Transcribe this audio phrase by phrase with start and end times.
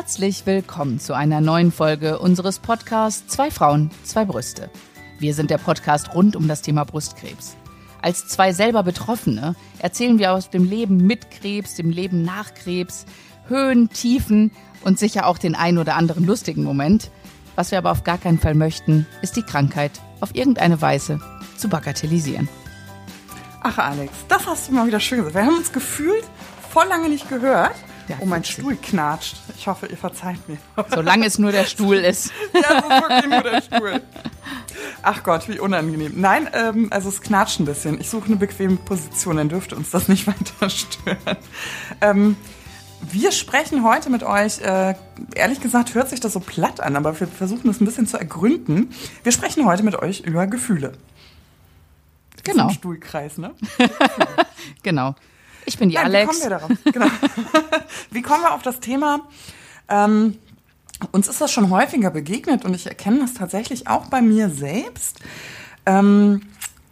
[0.00, 4.70] Herzlich willkommen zu einer neuen Folge unseres Podcasts Zwei Frauen, zwei Brüste.
[5.18, 7.54] Wir sind der Podcast rund um das Thema Brustkrebs.
[8.00, 13.04] Als zwei selber Betroffene erzählen wir aus dem Leben mit Krebs, dem Leben nach Krebs,
[13.46, 14.52] Höhen, Tiefen
[14.84, 17.10] und sicher auch den ein oder anderen lustigen Moment.
[17.54, 21.20] Was wir aber auf gar keinen Fall möchten, ist die Krankheit auf irgendeine Weise
[21.58, 22.48] zu bagatellisieren.
[23.60, 25.34] Ach, Alex, das hast du mal wieder schön gesagt.
[25.34, 26.24] Wir haben uns gefühlt
[26.70, 27.74] voll lange nicht gehört.
[28.10, 29.36] Ja, oh, mein Stuhl knatscht.
[29.56, 30.58] Ich hoffe, ihr verzeiht mir.
[30.92, 32.32] Solange es nur der Stuhl ist.
[32.52, 34.02] ja, ist wirklich nur der Stuhl.
[35.02, 36.14] Ach Gott, wie unangenehm.
[36.16, 38.00] Nein, ähm, also es knatscht ein bisschen.
[38.00, 41.36] Ich suche eine bequeme Position, dann dürfte uns das nicht weiter stören.
[42.00, 42.36] Ähm,
[43.00, 44.94] wir sprechen heute mit euch, äh,
[45.36, 48.18] ehrlich gesagt hört sich das so platt an, aber wir versuchen es ein bisschen zu
[48.18, 48.90] ergründen.
[49.22, 50.94] Wir sprechen heute mit euch über Gefühle.
[52.42, 52.70] Genau.
[52.70, 53.54] Stuhlkreis, ne?
[54.82, 55.14] genau.
[55.70, 56.22] Ich bin die Nein, Alex.
[56.22, 56.70] Wie kommen wir darauf?
[56.84, 57.06] Genau.
[58.10, 59.20] wie kommen wir auf das Thema?
[59.88, 60.36] Ähm,
[61.12, 65.20] uns ist das schon häufiger begegnet und ich erkenne das tatsächlich auch bei mir selbst,
[65.86, 66.42] ähm,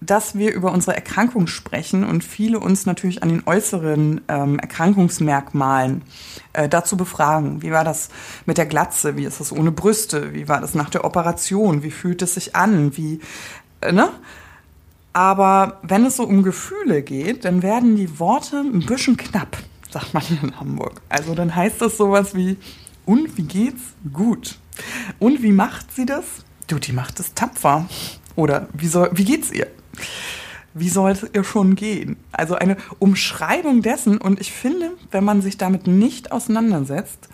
[0.01, 6.03] dass wir über unsere Erkrankung sprechen und viele uns natürlich an den äußeren ähm, Erkrankungsmerkmalen
[6.53, 7.63] äh, dazu befragen.
[7.63, 8.11] Wie war das
[8.47, 9.17] mit der Glatze?
[9.17, 10.35] Wie ist das ohne Brüste?
[10.35, 11.83] Wie war das nach der Operation?
[11.83, 12.97] Wie fühlt es sich an?
[12.97, 13.19] Wie,
[13.81, 14.09] äh, ne?
[15.19, 19.57] Aber wenn es so um Gefühle geht, dann werden die Worte ein bisschen knapp,
[19.91, 21.03] sagt man in Hamburg.
[21.09, 22.57] Also dann heißt das sowas wie,
[23.05, 23.83] und wie geht's?
[24.13, 24.61] Gut.
[25.19, 26.25] Und wie macht sie das?
[26.69, 27.89] Du, die macht es tapfer.
[28.37, 29.67] Oder wie, soll, wie geht's ihr?
[30.73, 32.17] Wie soll es ihr schon gehen?
[32.31, 34.19] Also eine Umschreibung dessen.
[34.19, 37.29] Und ich finde, wenn man sich damit nicht auseinandersetzt,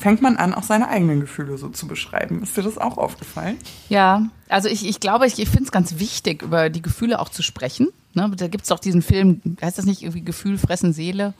[0.00, 2.42] fängt man an, auch seine eigenen Gefühle so zu beschreiben.
[2.42, 3.56] Ist dir das auch aufgefallen?
[3.88, 7.28] Ja, also ich, ich glaube, ich, ich finde es ganz wichtig, über die Gefühle auch
[7.28, 7.88] zu sprechen.
[8.14, 8.30] Ne?
[8.36, 11.34] Da gibt es doch diesen Film, heißt das nicht irgendwie Gefühl, Fressen, Seele?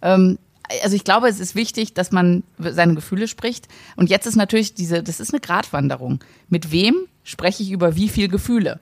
[0.00, 0.38] Ähm,
[0.82, 3.68] also ich glaube, es ist wichtig, dass man seine Gefühle spricht.
[3.96, 6.20] Und jetzt ist natürlich diese, das ist eine Gratwanderung.
[6.48, 8.80] Mit wem spreche ich über wie viel Gefühle?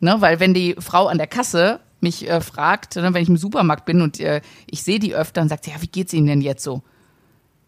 [0.00, 0.16] Ne?
[0.18, 3.86] Weil wenn die Frau an der Kasse mich äh, fragt, ne, wenn ich im Supermarkt
[3.86, 6.62] bin und äh, ich sehe die öfter und sagt, ja, wie geht's Ihnen denn jetzt
[6.62, 6.82] so?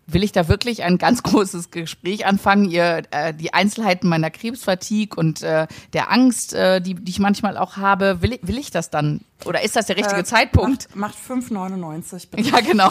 [0.07, 5.17] Will ich da wirklich ein ganz großes Gespräch anfangen, ihr äh, die Einzelheiten meiner Krebsfatigue
[5.17, 8.91] und äh, der Angst, äh, die, die ich manchmal auch habe, will, will ich das
[8.91, 9.21] dann?
[9.45, 10.95] Oder ist das der richtige äh, Zeitpunkt?
[10.95, 12.49] Macht, macht 5,99 bitte.
[12.49, 12.91] Ja, genau.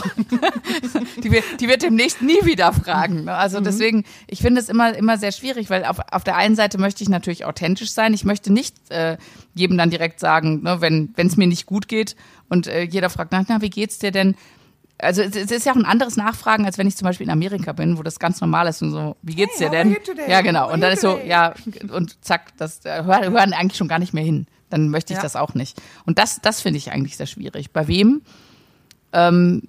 [1.23, 3.25] die, wird, die wird demnächst nie wieder fragen.
[3.25, 3.33] Ne?
[3.33, 3.63] Also mhm.
[3.63, 7.03] deswegen, ich finde es immer, immer sehr schwierig, weil auf, auf der einen Seite möchte
[7.03, 8.13] ich natürlich authentisch sein.
[8.13, 9.17] Ich möchte nicht äh,
[9.55, 12.15] jedem dann direkt sagen, ne, wenn es mir nicht gut geht
[12.49, 14.35] und äh, jeder fragt, na, na, wie geht's dir denn?
[14.97, 17.73] Also es ist ja auch ein anderes Nachfragen, als wenn ich zum Beispiel in Amerika
[17.73, 19.95] bin, wo das ganz normal ist und so, wie geht's dir denn?
[20.28, 20.72] Ja, genau.
[20.72, 21.53] Und dann ist so, ja,
[21.91, 24.47] und zack, das äh, hören eigentlich schon gar nicht mehr hin.
[24.69, 25.23] Dann möchte ich ja.
[25.23, 25.81] das auch nicht.
[26.05, 27.72] Und das, das finde ich eigentlich sehr schwierig.
[27.72, 28.22] Bei wem
[29.13, 29.61] ähm,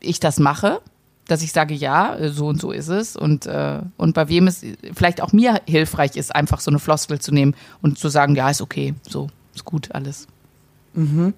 [0.00, 0.80] ich das mache,
[1.28, 3.16] dass ich sage, ja, so und so ist es.
[3.16, 7.20] Und, äh, und bei wem es vielleicht auch mir hilfreich ist, einfach so eine Floskel
[7.20, 10.26] zu nehmen und zu sagen, ja, ist okay, so, ist gut, alles.
[10.94, 11.32] Mhm.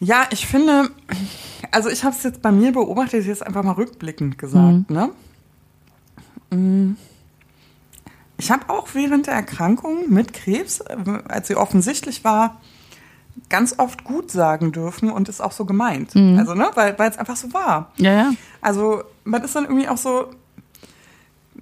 [0.00, 0.90] Ja, ich finde,
[1.70, 4.96] also ich habe es jetzt bei mir beobachtet, jetzt einfach mal rückblickend gesagt, mhm.
[4.96, 5.10] ne?
[6.50, 6.96] Mm.
[8.40, 12.60] Ich habe auch während der Erkrankung mit Krebs, als sie offensichtlich war,
[13.48, 16.14] ganz oft gut sagen dürfen und ist auch so gemeint.
[16.14, 16.38] Mhm.
[16.38, 17.92] Also, ne, weil es einfach so war.
[17.96, 18.30] Ja, ja.
[18.60, 20.30] Also, man ist dann irgendwie auch so,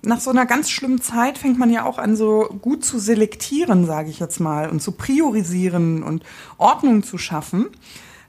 [0.03, 3.87] nach so einer ganz schlimmen Zeit fängt man ja auch an, so gut zu selektieren,
[3.87, 6.23] sage ich jetzt mal, und zu priorisieren und
[6.59, 7.69] Ordnung zu schaffen.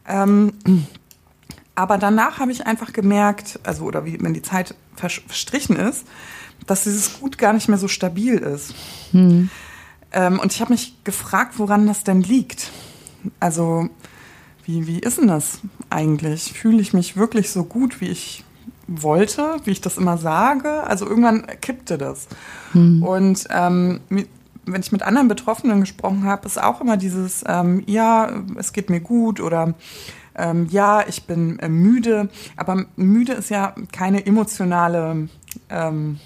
[0.07, 0.53] Ähm,
[1.75, 6.07] aber danach habe ich einfach gemerkt, also oder wie wenn die Zeit verstrichen ist,
[6.65, 8.73] dass dieses Gut gar nicht mehr so stabil ist.
[9.11, 9.49] Hm.
[10.11, 12.71] Ähm, und ich habe mich gefragt, woran das denn liegt.
[13.39, 13.89] Also
[14.65, 15.59] wie, wie ist denn das
[15.89, 16.53] eigentlich?
[16.53, 18.43] Fühle ich mich wirklich so gut, wie ich
[18.87, 20.83] wollte, wie ich das immer sage?
[20.83, 22.27] Also irgendwann kippte das.
[22.71, 23.03] Hm.
[23.03, 24.01] Und ähm,
[24.67, 28.89] wenn ich mit anderen Betroffenen gesprochen habe, ist auch immer dieses, ähm, ja, es geht
[28.89, 29.73] mir gut oder
[30.35, 32.29] ähm, ja, ich bin äh, müde.
[32.55, 35.29] Aber müde ist ja keine emotionale,
[35.69, 36.19] ähm,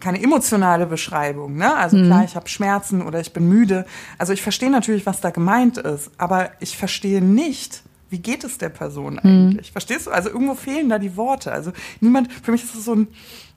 [0.00, 1.56] keine emotionale Beschreibung.
[1.56, 1.74] Ne?
[1.74, 2.06] Also mhm.
[2.06, 3.86] klar, ich habe Schmerzen oder ich bin müde.
[4.18, 8.58] Also ich verstehe natürlich, was da gemeint ist, aber ich verstehe nicht, wie geht es
[8.58, 9.20] der Person mhm.
[9.22, 9.70] eigentlich?
[9.70, 9.72] Mhm.
[9.72, 10.10] Verstehst du?
[10.10, 11.52] Also irgendwo fehlen da die Worte.
[11.52, 13.08] Also niemand, für mich ist es so ein,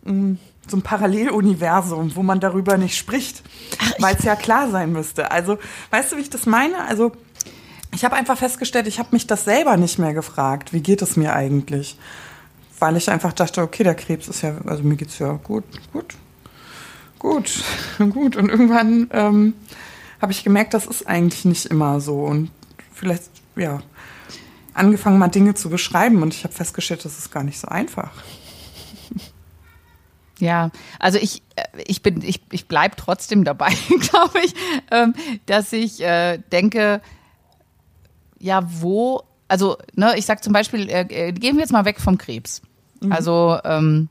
[0.05, 3.43] so ein Paralleluniversum, wo man darüber nicht spricht,
[3.99, 5.31] weil es ja klar sein müsste.
[5.31, 5.57] Also,
[5.91, 6.83] weißt du, wie ich das meine?
[6.85, 7.11] Also,
[7.93, 11.15] ich habe einfach festgestellt, ich habe mich das selber nicht mehr gefragt, wie geht es
[11.15, 11.97] mir eigentlich?
[12.79, 15.63] Weil ich einfach dachte, okay, der Krebs ist ja, also mir geht's ja gut,
[15.93, 16.15] gut,
[17.17, 17.63] gut,
[18.11, 18.35] gut.
[18.35, 19.53] Und irgendwann ähm,
[20.21, 22.23] habe ich gemerkt, das ist eigentlich nicht immer so.
[22.23, 22.51] Und
[22.93, 23.23] vielleicht,
[23.55, 23.79] ja,
[24.73, 28.11] angefangen mal Dinge zu beschreiben und ich habe festgestellt, das ist gar nicht so einfach.
[30.39, 34.53] Ja, also ich, äh, ich bin, ich, ich bleib trotzdem dabei, glaube ich,
[34.91, 35.13] ähm,
[35.45, 37.01] dass ich äh, denke,
[38.39, 42.17] ja, wo, also, ne, ich sag zum Beispiel, äh, gehen wir jetzt mal weg vom
[42.17, 42.61] Krebs.
[43.01, 43.11] Mhm.
[43.11, 44.09] Also, ähm,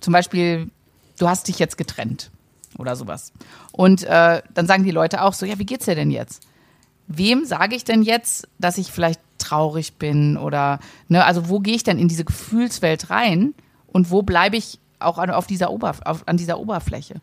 [0.00, 0.70] zum Beispiel,
[1.18, 2.30] du hast dich jetzt getrennt
[2.78, 3.32] oder sowas.
[3.72, 6.42] Und äh, dann sagen die Leute auch so, ja, wie geht's dir denn jetzt?
[7.06, 11.74] Wem sage ich denn jetzt, dass ich vielleicht traurig bin oder, ne, also wo gehe
[11.74, 13.54] ich denn in diese Gefühlswelt rein
[13.86, 17.20] und wo bleibe ich auch an, auf dieser Oberf auf, an dieser Oberfläche?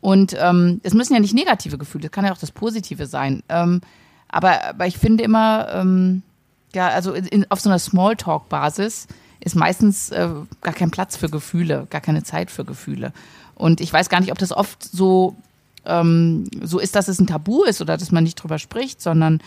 [0.00, 3.42] Und ähm, es müssen ja nicht negative Gefühle, es kann ja auch das Positive sein.
[3.48, 3.80] Ähm,
[4.28, 6.22] aber, aber ich finde immer, ähm,
[6.74, 9.08] ja, also in, auf so einer Smalltalk-Basis
[9.40, 10.28] ist meistens äh,
[10.60, 13.12] gar kein Platz für Gefühle, gar keine Zeit für Gefühle.
[13.54, 15.36] Und ich weiß gar nicht, ob das oft so,
[15.84, 19.40] ähm, so ist, dass es ein Tabu ist oder dass man nicht drüber spricht, sondern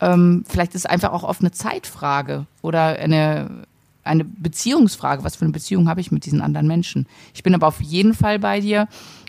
[0.00, 3.50] ähm, vielleicht ist es einfach auch oft eine Zeitfrage oder eine,
[4.04, 5.24] eine Beziehungsfrage.
[5.24, 7.06] Was für eine Beziehung habe ich mit diesen anderen Menschen?
[7.34, 8.88] Ich bin aber auf jeden Fall bei dir,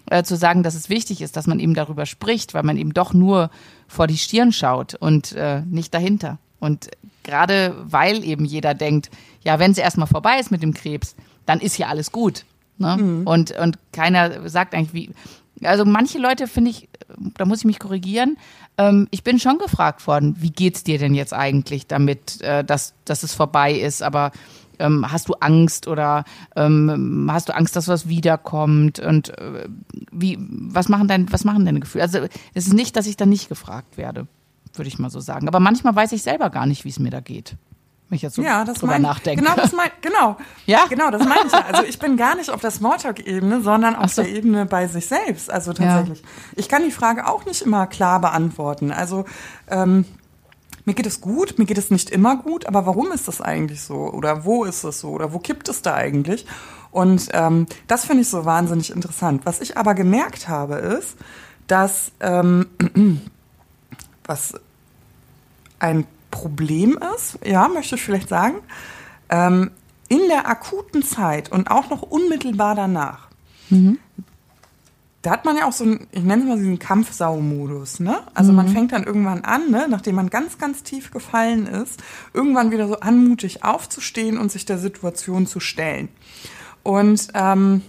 [0.09, 2.93] äh, zu sagen, dass es wichtig ist, dass man eben darüber spricht, weil man eben
[2.93, 3.51] doch nur
[3.87, 6.39] vor die Stirn schaut und äh, nicht dahinter.
[6.59, 6.89] Und
[7.23, 9.09] gerade weil eben jeder denkt,
[9.43, 12.45] ja, wenn es erstmal vorbei ist mit dem Krebs, dann ist ja alles gut.
[12.77, 12.97] Ne?
[12.97, 13.27] Mhm.
[13.27, 15.11] Und, und keiner sagt eigentlich, wie.
[15.61, 16.87] Also manche Leute finde ich,
[17.37, 18.37] da muss ich mich korrigieren.
[18.77, 22.93] Ähm, ich bin schon gefragt worden, wie geht's dir denn jetzt eigentlich damit, äh, dass,
[23.03, 24.31] dass es vorbei ist, aber
[24.79, 26.23] ähm, hast du Angst oder
[26.55, 29.67] ähm, hast du Angst, dass was wiederkommt und äh,
[30.11, 32.03] wie was machen dein was machen deine Gefühle?
[32.03, 32.19] Also
[32.53, 34.27] es ist nicht, dass ich da nicht gefragt werde,
[34.73, 35.47] würde ich mal so sagen.
[35.47, 37.55] Aber manchmal weiß ich selber gar nicht, wie es mir da geht
[38.09, 39.43] wenn ich jetzt so ja, das drüber mein, nachdenke.
[39.43, 40.35] Genau, das mein, genau.
[40.65, 40.85] Ja?
[40.89, 41.63] Genau, das meine ich ja.
[41.71, 44.23] Also ich bin gar nicht auf der Smalltalk-Ebene, sondern auf so.
[44.23, 45.51] der Ebene bei sich selbst.
[45.51, 46.21] Also tatsächlich.
[46.21, 46.27] Ja.
[46.55, 48.91] Ich kann die Frage auch nicht immer klar beantworten.
[48.91, 49.25] Also
[49.69, 50.05] ähm,
[50.85, 53.81] mir geht es gut, mir geht es nicht immer gut, aber warum ist das eigentlich
[53.81, 53.95] so?
[54.11, 55.09] Oder wo ist es so?
[55.09, 56.45] Oder wo kippt es da eigentlich?
[56.91, 59.45] Und ähm, das finde ich so wahnsinnig interessant.
[59.45, 61.15] Was ich aber gemerkt habe, ist,
[61.67, 62.67] dass ähm,
[64.25, 64.53] was
[65.79, 68.57] ein Problem ist, ja, möchte ich vielleicht sagen,
[69.29, 69.71] ähm,
[70.07, 73.27] in der akuten Zeit und auch noch unmittelbar danach,
[73.69, 73.99] mhm.
[75.21, 78.21] Da hat man ja auch so einen, ich nenne es mal diesen Kampfsau-Modus, ne?
[78.33, 78.57] Also mhm.
[78.57, 82.01] man fängt dann irgendwann an, ne, nachdem man ganz, ganz tief gefallen ist,
[82.33, 86.07] irgendwann wieder so anmutig aufzustehen und sich der Situation zu stellen.
[86.83, 87.81] Und ähm,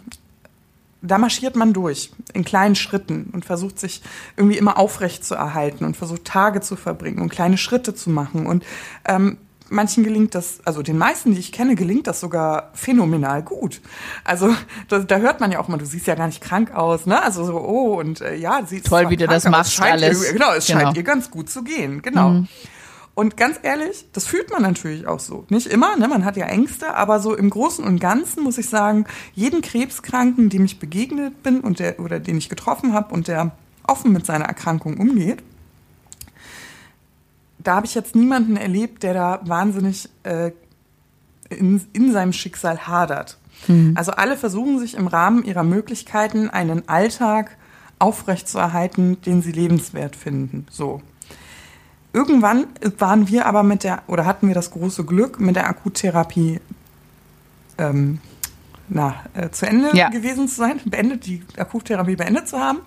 [1.03, 4.03] da marschiert man durch in kleinen Schritten und versucht sich
[4.37, 8.47] irgendwie immer aufrecht zu erhalten und versucht Tage zu verbringen und kleine Schritte zu machen.
[8.47, 8.65] Und
[9.07, 9.39] ähm,
[9.71, 13.81] manchen gelingt das, also den meisten, die ich kenne, gelingt das sogar phänomenal gut.
[14.25, 14.55] Also
[14.89, 17.23] da, da hört man ja auch mal, du siehst ja gar nicht krank aus, ne?
[17.23, 20.27] Also so, oh, und äh, ja, sie Toll, wie du das machst, alles.
[20.27, 20.81] Ihr, genau, es genau.
[20.81, 22.31] scheint ihr ganz gut zu gehen, genau.
[22.31, 22.49] Mhm.
[23.15, 25.45] Und ganz ehrlich, das fühlt man natürlich auch so.
[25.49, 26.09] Nicht immer, ne?
[26.09, 30.49] man hat ja Ängste, aber so im Großen und Ganzen muss ich sagen, jeden Krebskranken,
[30.49, 33.53] dem ich begegnet bin und der, oder den ich getroffen habe und der
[33.87, 35.43] offen mit seiner Erkrankung umgeht,
[37.63, 40.53] da habe ich jetzt niemanden erlebt, der da wahnsinnig äh,
[41.49, 43.39] in, in seinem Schicksal hadert.
[43.69, 43.95] Mhm.
[43.97, 47.57] Also alle versuchen sich im Rahmen ihrer Möglichkeiten einen Alltag
[47.99, 50.67] aufrechtzuerhalten, den sie lebenswert finden.
[50.71, 51.03] So.
[52.13, 52.67] Irgendwann
[52.99, 56.61] waren wir aber mit der, oder hatten wir das große Glück, mit der Akuttherapie
[57.79, 58.19] ähm,
[58.89, 60.09] na, äh, zu Ende ja.
[60.09, 62.81] gewesen zu sein, beendet, die Akuttherapie beendet zu haben.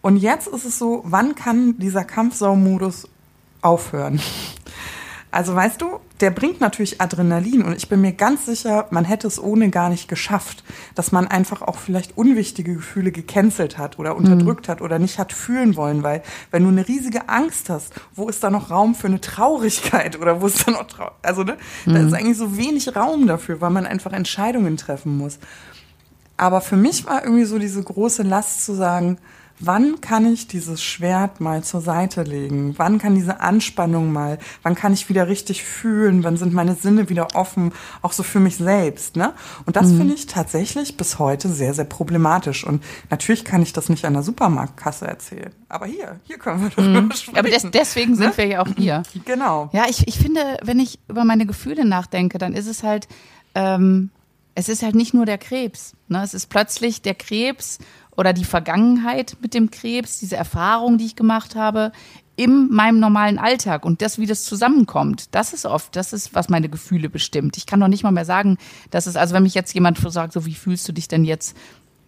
[0.00, 3.08] Und jetzt ist es so, wann kann dieser Kampfsaumodus
[3.68, 4.20] aufhören?
[5.30, 9.26] Also weißt du, der bringt natürlich Adrenalin und ich bin mir ganz sicher, man hätte
[9.26, 14.16] es ohne gar nicht geschafft, dass man einfach auch vielleicht unwichtige Gefühle gecancelt hat oder
[14.16, 14.72] unterdrückt mhm.
[14.72, 18.42] hat oder nicht hat fühlen wollen, weil wenn du eine riesige Angst hast, wo ist
[18.42, 21.94] da noch Raum für eine Traurigkeit oder wo ist da noch Trau also ne, mhm.
[21.94, 25.38] da ist eigentlich so wenig Raum dafür, weil man einfach Entscheidungen treffen muss.
[26.38, 29.18] Aber für mich war irgendwie so diese große Last zu sagen,
[29.60, 32.74] wann kann ich dieses Schwert mal zur Seite legen?
[32.76, 36.24] Wann kann diese Anspannung mal, wann kann ich wieder richtig fühlen?
[36.24, 37.72] Wann sind meine Sinne wieder offen,
[38.02, 39.32] auch so für mich selbst, ne?
[39.66, 39.98] Und das mhm.
[39.98, 42.64] finde ich tatsächlich bis heute sehr, sehr problematisch.
[42.64, 45.52] Und natürlich kann ich das nicht an der Supermarktkasse erzählen.
[45.68, 47.12] Aber hier, hier können wir darüber mhm.
[47.12, 47.38] sprechen.
[47.38, 48.36] Aber des, deswegen sind ne?
[48.36, 49.02] wir ja auch hier.
[49.24, 49.68] Genau.
[49.72, 53.08] Ja, ich, ich finde, wenn ich über meine Gefühle nachdenke, dann ist es halt,
[53.54, 54.10] ähm,
[54.54, 55.94] es ist halt nicht nur der Krebs.
[56.08, 56.22] Ne?
[56.22, 57.78] Es ist plötzlich der Krebs
[58.18, 61.92] oder die Vergangenheit mit dem Krebs, diese Erfahrung, die ich gemacht habe,
[62.34, 66.48] in meinem normalen Alltag und das, wie das zusammenkommt, das ist oft, das ist, was
[66.48, 67.56] meine Gefühle bestimmt.
[67.56, 68.58] Ich kann doch nicht mal mehr sagen,
[68.90, 71.56] dass es, also wenn mich jetzt jemand sagt, so wie fühlst du dich denn jetzt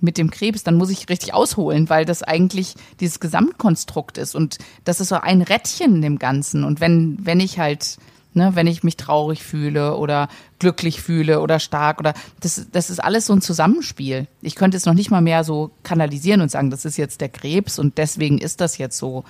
[0.00, 4.59] mit dem Krebs, dann muss ich richtig ausholen, weil das eigentlich dieses Gesamtkonstrukt ist und
[4.85, 6.64] das ist so ein Rädchen in dem Ganzen.
[6.64, 7.99] Und wenn, wenn ich halt
[8.33, 10.29] Ne, wenn ich mich traurig fühle oder
[10.61, 14.29] glücklich fühle oder stark oder das, das ist alles so ein Zusammenspiel.
[14.41, 17.29] Ich könnte es noch nicht mal mehr so kanalisieren und sagen, das ist jetzt der
[17.29, 19.25] Krebs und deswegen ist das jetzt so.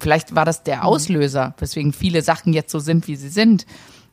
[0.00, 3.66] Vielleicht war das der Auslöser, weswegen viele Sachen jetzt so sind, wie sie sind.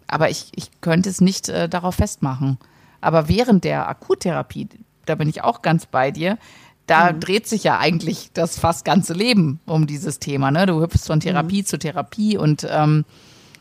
[0.07, 2.57] Aber ich, ich könnte es nicht äh, darauf festmachen.
[2.99, 4.67] Aber während der Akuttherapie,
[5.05, 6.37] da bin ich auch ganz bei dir,
[6.85, 7.19] da mhm.
[7.19, 10.51] dreht sich ja eigentlich das fast ganze Leben um dieses Thema.
[10.51, 10.65] Ne?
[10.65, 11.65] Du hüpfst von Therapie mhm.
[11.65, 13.05] zu Therapie und ähm,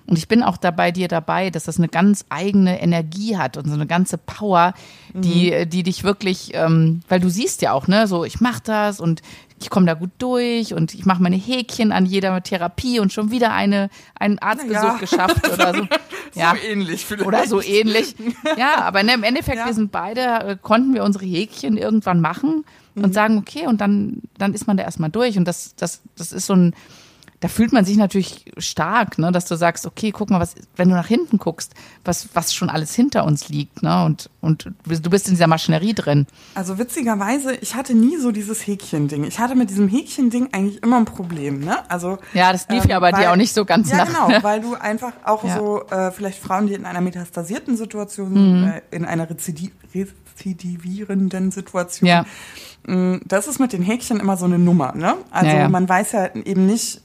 [0.07, 3.69] und ich bin auch dabei dir dabei, dass das eine ganz eigene Energie hat und
[3.69, 4.75] so eine ganze Power,
[5.15, 5.71] die, mhm.
[5.71, 9.23] die dich wirklich, ähm, weil du siehst ja auch, ne, so ich mach das und
[9.63, 13.31] ich komme da gut durch und ich mache meine Häkchen an jeder Therapie und schon
[13.31, 14.97] wieder eine, einen Arztbesuch ja.
[15.01, 15.87] geschafft oder so.
[16.35, 16.55] Ja.
[16.55, 17.27] So ähnlich vielleicht.
[17.27, 18.17] Oder so ähnlich.
[18.57, 19.67] Ja, aber ne, im Endeffekt, ja.
[19.67, 23.13] wir sind beide, äh, konnten wir unsere Häkchen irgendwann machen und mhm.
[23.13, 25.39] sagen, okay, und dann, dann ist man da erstmal durch.
[25.39, 26.75] Und das, das, das ist so ein,
[27.43, 30.89] da fühlt man sich natürlich stark, ne, dass du sagst, okay, guck mal, was, wenn
[30.89, 35.11] du nach hinten guckst, was, was schon alles hinter uns liegt, ne, und, und du
[35.11, 36.29] bist in dieser Maschinerie drin.
[36.55, 39.25] Also witzigerweise, ich hatte nie so dieses Häkchen-Ding.
[39.25, 42.19] Ich hatte mit diesem Häkchen-Ding eigentlich immer ein Problem, ne, also.
[42.33, 44.29] Ja, das lief ähm, ja bei weil, dir auch nicht so ganz ja, nach.
[44.29, 45.59] genau, weil du einfach auch ja.
[45.59, 48.69] so, äh, vielleicht Frauen, die in einer metastasierten Situation, mhm.
[48.69, 52.25] äh, in einer Rezidiv rezidivierenden Situation, ja.
[52.87, 55.15] Mm, das ist mit den Häkchen immer so eine Nummer, ne?
[55.31, 55.69] Also ja, ja.
[55.69, 57.01] man weiß ja eben nicht,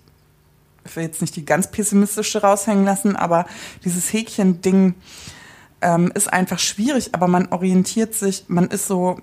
[0.87, 3.45] ich will jetzt nicht die ganz pessimistische raushängen lassen, aber
[3.83, 4.95] dieses Häkchen-Ding
[5.81, 9.19] ähm, ist einfach schwierig, aber man orientiert sich, man ist so,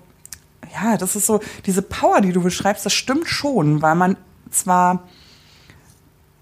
[0.73, 4.17] ja, das ist so, diese Power, die du beschreibst, das stimmt schon, weil man
[4.51, 5.03] zwar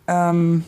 [0.08, 0.64] ähm,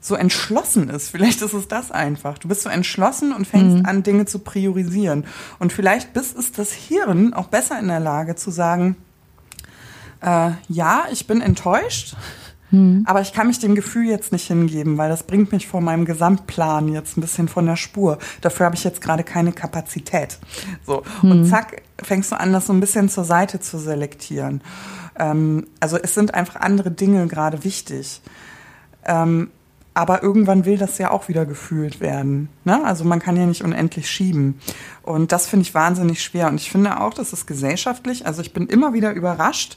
[0.00, 1.08] so entschlossen ist.
[1.08, 2.36] Vielleicht ist es das einfach.
[2.38, 3.86] Du bist so entschlossen und fängst mhm.
[3.86, 5.24] an, Dinge zu priorisieren.
[5.58, 8.96] Und vielleicht bist es das Hirn auch besser in der Lage zu sagen,
[10.20, 12.16] äh, ja, ich bin enttäuscht,
[12.74, 13.04] hm.
[13.06, 16.04] Aber ich kann mich dem Gefühl jetzt nicht hingeben, weil das bringt mich vor meinem
[16.04, 18.18] Gesamtplan jetzt ein bisschen von der Spur.
[18.40, 20.38] Dafür habe ich jetzt gerade keine Kapazität.
[20.84, 21.04] So.
[21.20, 21.30] Hm.
[21.30, 24.60] Und zack, fängst du an, das so ein bisschen zur Seite zu selektieren.
[25.16, 28.20] Ähm, also es sind einfach andere Dinge gerade wichtig.
[29.04, 29.50] Ähm,
[29.96, 32.48] aber irgendwann will das ja auch wieder gefühlt werden.
[32.64, 32.84] Ne?
[32.84, 34.58] Also man kann ja nicht unendlich schieben.
[35.02, 36.48] Und das finde ich wahnsinnig schwer.
[36.48, 38.26] Und ich finde auch, das ist gesellschaftlich.
[38.26, 39.76] Also ich bin immer wieder überrascht,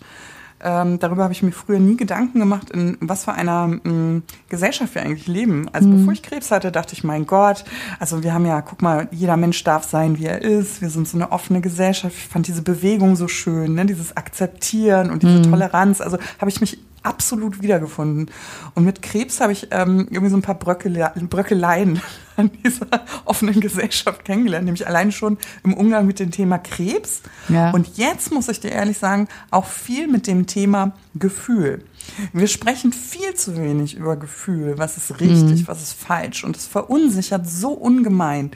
[0.64, 4.24] ähm, darüber habe ich mir früher nie Gedanken gemacht, in was für einer mh, mm,
[4.50, 5.70] Gesellschaft wir eigentlich leben.
[5.72, 5.98] Also mhm.
[5.98, 7.64] bevor ich Krebs hatte, dachte ich, mein Gott,
[8.00, 10.82] also wir haben ja, guck mal, jeder Mensch darf sein, wie er ist.
[10.82, 12.16] Wir sind so eine offene Gesellschaft.
[12.18, 13.86] Ich fand diese Bewegung so schön, ne?
[13.86, 15.52] dieses Akzeptieren und diese mhm.
[15.52, 16.02] Toleranz.
[16.02, 18.32] Also habe ich mich absolut wiedergefunden.
[18.74, 22.02] Und mit Krebs habe ich ähm, irgendwie so ein paar Bröckele Bröckeleien
[22.38, 22.88] an dieser
[23.26, 27.22] offenen Gesellschaft kennengelernt, nämlich allein schon im Umgang mit dem Thema Krebs.
[27.50, 27.72] Ja.
[27.72, 31.84] Und jetzt muss ich dir ehrlich sagen, auch viel mit dem Thema Gefühl.
[32.34, 35.68] Wir sprechen viel zu wenig über Gefühl, was ist richtig, mhm.
[35.68, 38.52] was ist falsch und es verunsichert so ungemein.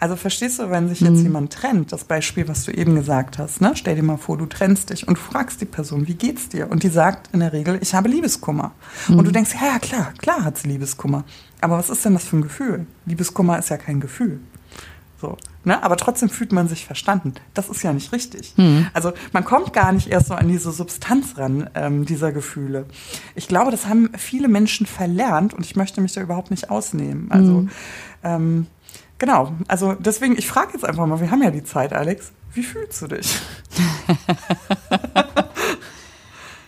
[0.00, 1.22] Also verstehst du, wenn sich jetzt mhm.
[1.22, 3.72] jemand trennt, das Beispiel, was du eben gesagt hast, ne?
[3.74, 6.70] Stell dir mal vor, du trennst dich und fragst die Person, wie geht's dir?
[6.70, 8.72] Und die sagt in der Regel, ich habe Liebeskummer.
[9.08, 9.18] Mhm.
[9.18, 11.24] Und du denkst, ja, ja, klar, klar hat sie Liebeskummer.
[11.60, 12.86] Aber was ist denn das für ein Gefühl?
[13.06, 14.40] Liebeskummer ist ja kein Gefühl.
[15.20, 15.82] So, ne?
[15.82, 17.34] Aber trotzdem fühlt man sich verstanden.
[17.54, 18.52] Das ist ja nicht richtig.
[18.56, 18.86] Mhm.
[18.92, 22.86] Also man kommt gar nicht erst so an diese Substanz ran, ähm, dieser Gefühle.
[23.34, 27.30] Ich glaube, das haben viele Menschen verlernt und ich möchte mich da überhaupt nicht ausnehmen.
[27.30, 27.70] Also mhm.
[28.24, 28.66] ähm,
[29.18, 32.32] genau, also deswegen, ich frage jetzt einfach mal, wir haben ja die Zeit, Alex.
[32.52, 33.38] Wie fühlst du dich?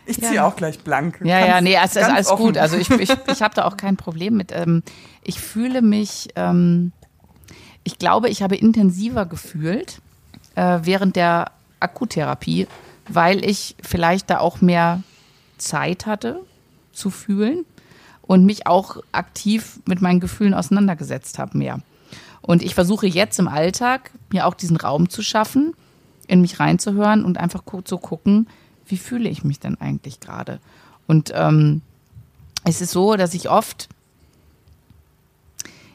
[0.08, 0.46] Ich ziehe ja.
[0.46, 1.20] auch gleich blank.
[1.22, 2.46] Ja, ganz, ja, nee, also, ist alles offen.
[2.46, 2.56] gut.
[2.56, 4.52] Also ich, ich, ich habe da auch kein Problem mit.
[4.52, 4.82] Ähm,
[5.22, 6.92] ich fühle mich, ähm,
[7.88, 10.02] ich glaube, ich habe intensiver gefühlt
[10.56, 12.66] äh, während der Akutherapie,
[13.08, 15.02] weil ich vielleicht da auch mehr
[15.56, 16.42] Zeit hatte
[16.92, 17.64] zu fühlen
[18.20, 21.80] und mich auch aktiv mit meinen Gefühlen auseinandergesetzt habe mehr.
[22.42, 25.72] Und ich versuche jetzt im Alltag mir auch diesen Raum zu schaffen,
[26.26, 28.48] in mich reinzuhören und einfach zu gucken,
[28.86, 30.60] wie fühle ich mich denn eigentlich gerade?
[31.06, 31.80] Und ähm,
[32.64, 33.88] es ist so, dass ich oft,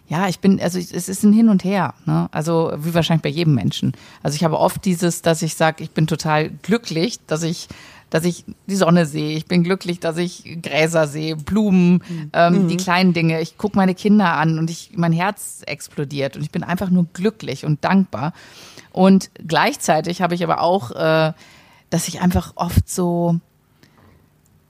[0.07, 2.27] ja, ich bin, also es ist ein Hin und Her, ne?
[2.31, 3.93] also wie wahrscheinlich bei jedem Menschen.
[4.21, 7.67] Also ich habe oft dieses, dass ich sage, ich bin total glücklich, dass ich
[8.09, 9.35] dass ich die Sonne sehe.
[9.35, 12.29] Ich bin glücklich, dass ich Gräser sehe, Blumen, mhm.
[12.33, 12.79] ähm, die mhm.
[12.79, 13.41] kleinen Dinge.
[13.41, 17.07] Ich gucke meine Kinder an und ich, mein Herz explodiert und ich bin einfach nur
[17.13, 18.33] glücklich und dankbar.
[18.91, 21.33] Und gleichzeitig habe ich aber auch äh,
[21.93, 23.39] dass ich einfach oft so,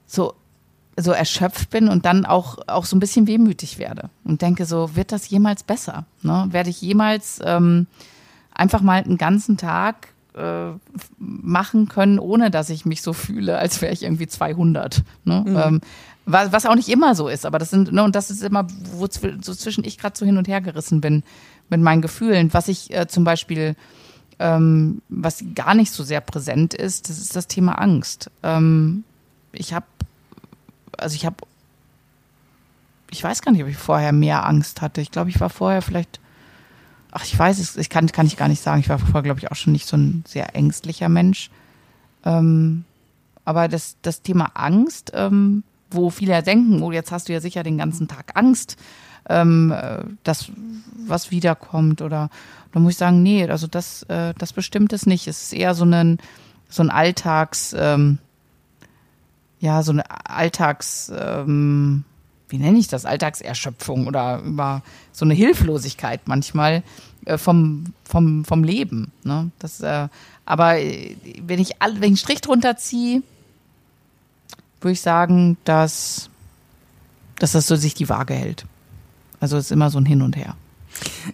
[0.06, 0.34] so,
[0.98, 4.96] so erschöpft bin und dann auch, auch so ein bisschen wehmütig werde und denke so,
[4.96, 6.06] wird das jemals besser?
[6.22, 6.48] Ne?
[6.52, 7.88] Werde ich jemals ähm,
[8.54, 10.72] einfach mal einen ganzen Tag äh,
[11.18, 15.04] machen können, ohne dass ich mich so fühle, als wäre ich irgendwie 200.
[15.26, 15.44] Ne?
[15.48, 15.58] Mhm.
[15.58, 15.82] Ähm,
[16.26, 18.66] was, was auch nicht immer so ist, aber das sind, ne, und das ist immer,
[18.94, 21.24] wo so zwischen ich gerade so hin und her gerissen bin
[21.70, 22.54] mit meinen Gefühlen.
[22.54, 23.76] Was ich äh, zum Beispiel,
[24.40, 28.32] ähm, was gar nicht so sehr präsent ist, das ist das Thema Angst.
[28.42, 29.04] Ähm,
[29.52, 29.86] ich habe,
[30.98, 31.38] also ich habe,
[33.10, 35.02] ich weiß gar nicht, ob ich vorher mehr Angst hatte.
[35.02, 36.20] Ich glaube, ich war vorher vielleicht,
[37.12, 38.80] ach, ich weiß es, ich kann, kann ich gar nicht sagen.
[38.80, 41.50] Ich war vorher, glaube ich, auch schon nicht so ein sehr ängstlicher Mensch.
[42.26, 42.86] Ähm,
[43.46, 47.64] aber das, das Thema Angst, ähm, wo viele denken, oh, jetzt hast du ja sicher
[47.64, 48.78] den ganzen Tag Angst,
[49.30, 50.52] ähm, äh, dass
[51.06, 52.30] was wiederkommt oder
[52.72, 55.28] da muss ich sagen, nee, also das, äh, das bestimmt es nicht.
[55.28, 56.18] Es ist eher so ein,
[56.70, 58.18] so ein Alltags, ähm,
[59.64, 62.04] ja, so eine Alltags, ähm,
[62.50, 64.82] wie nenne ich das, Alltagserschöpfung oder über
[65.14, 66.84] so eine Hilflosigkeit manchmal
[67.24, 69.14] äh, vom, vom, vom Leben.
[69.24, 69.52] Ne?
[69.60, 70.10] Das, äh,
[70.44, 73.24] aber äh, wenn ich, all, wenn ich einen Strich drunter ziehe,
[74.82, 76.30] würde ich sagen, dass,
[77.40, 78.66] dass das so sich die Waage hält.
[79.40, 80.58] Also es ist immer so ein Hin und Her.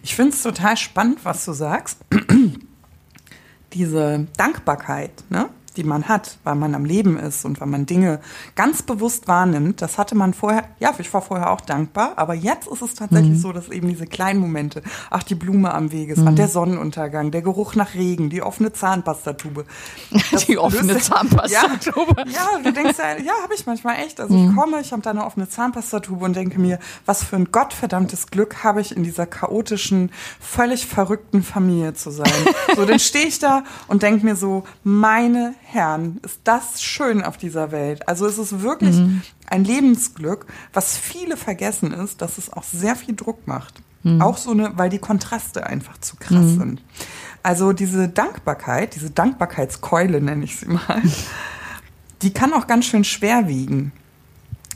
[0.04, 1.98] Ich finde es total spannend, was du sagst.
[3.72, 5.50] Diese Dankbarkeit, ne?
[5.76, 8.20] Die man hat, weil man am Leben ist und weil man Dinge
[8.54, 9.82] ganz bewusst wahrnimmt.
[9.82, 13.32] Das hatte man vorher, ja, ich war vorher auch dankbar, aber jetzt ist es tatsächlich
[13.32, 13.40] mhm.
[13.40, 16.36] so, dass eben diese kleinen Momente, ach, die Blume am Wegesrand, mhm.
[16.36, 19.64] der Sonnenuntergang, der Geruch nach Regen, die offene Zahnpastatube.
[20.48, 22.14] Die offene Zahnpastatube.
[22.26, 24.20] Ja, ja, du denkst ja, ja, habe ich manchmal echt.
[24.20, 24.50] Also mhm.
[24.50, 28.28] ich komme, ich habe da eine offene Zahnpastatube und denke mir, was für ein gottverdammtes
[28.28, 30.10] Glück habe ich in dieser chaotischen,
[30.40, 32.32] völlig verrückten Familie zu sein.
[32.76, 37.36] so, dann stehe ich da und denke mir so, meine Herren, ist das schön auf
[37.36, 38.08] dieser Welt.
[38.08, 39.22] Also es ist wirklich mhm.
[39.46, 43.80] ein Lebensglück, was viele vergessen ist, dass es auch sehr viel Druck macht.
[44.02, 44.20] Mhm.
[44.20, 46.58] Auch so eine, weil die Kontraste einfach zu krass mhm.
[46.58, 46.82] sind.
[47.44, 51.02] Also diese Dankbarkeit, diese Dankbarkeitskeule nenne ich sie mal,
[52.22, 53.92] die kann auch ganz schön schwer wiegen.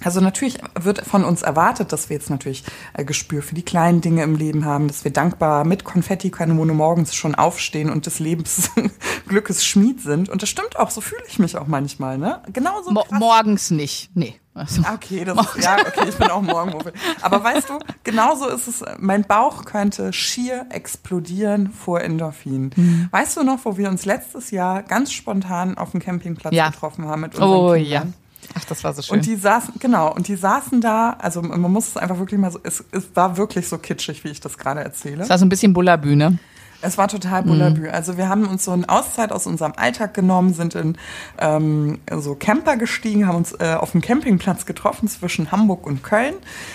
[0.04, 4.00] Also natürlich wird von uns erwartet, dass wir jetzt natürlich äh, Gespür für die kleinen
[4.00, 8.70] Dinge im Leben haben, dass wir dankbar mit Konfettikanone morgens schon aufstehen und des Lebens
[9.28, 10.28] Glückes Schmied sind.
[10.28, 12.42] Und das stimmt auch, so fühle ich mich auch manchmal, ne?
[12.52, 12.90] Genauso.
[12.90, 14.38] Mo morgens nicht, nee.
[14.56, 16.92] Also, okay, das ist, ja, okay, ich bin auch Morgenmuffel.
[17.22, 22.70] Aber weißt du, genauso ist es, mein Bauch könnte schier explodieren vor Endorphin.
[22.76, 23.08] Mhm.
[23.10, 26.68] Weißt du noch, wo wir uns letztes Jahr ganz spontan auf dem Campingplatz ja.
[26.68, 27.88] getroffen haben mit unseren oh, Kindern?
[27.90, 28.23] Ja.
[28.54, 29.18] Ach, das war so schön.
[29.18, 32.50] Und die saßen, genau, und die saßen da, also man muss es einfach wirklich mal
[32.50, 35.24] so, es, es war wirklich so kitschig, wie ich das gerade erzähle.
[35.24, 36.38] Es war so ein bisschen Bullabühne.
[36.84, 37.82] Es war total Bullabü.
[37.82, 37.90] Mhm.
[37.90, 40.98] Also wir haben uns so eine Auszeit aus unserem Alltag genommen, sind in
[41.38, 46.34] ähm, so Camper gestiegen, haben uns äh, auf dem Campingplatz getroffen zwischen Hamburg und Köln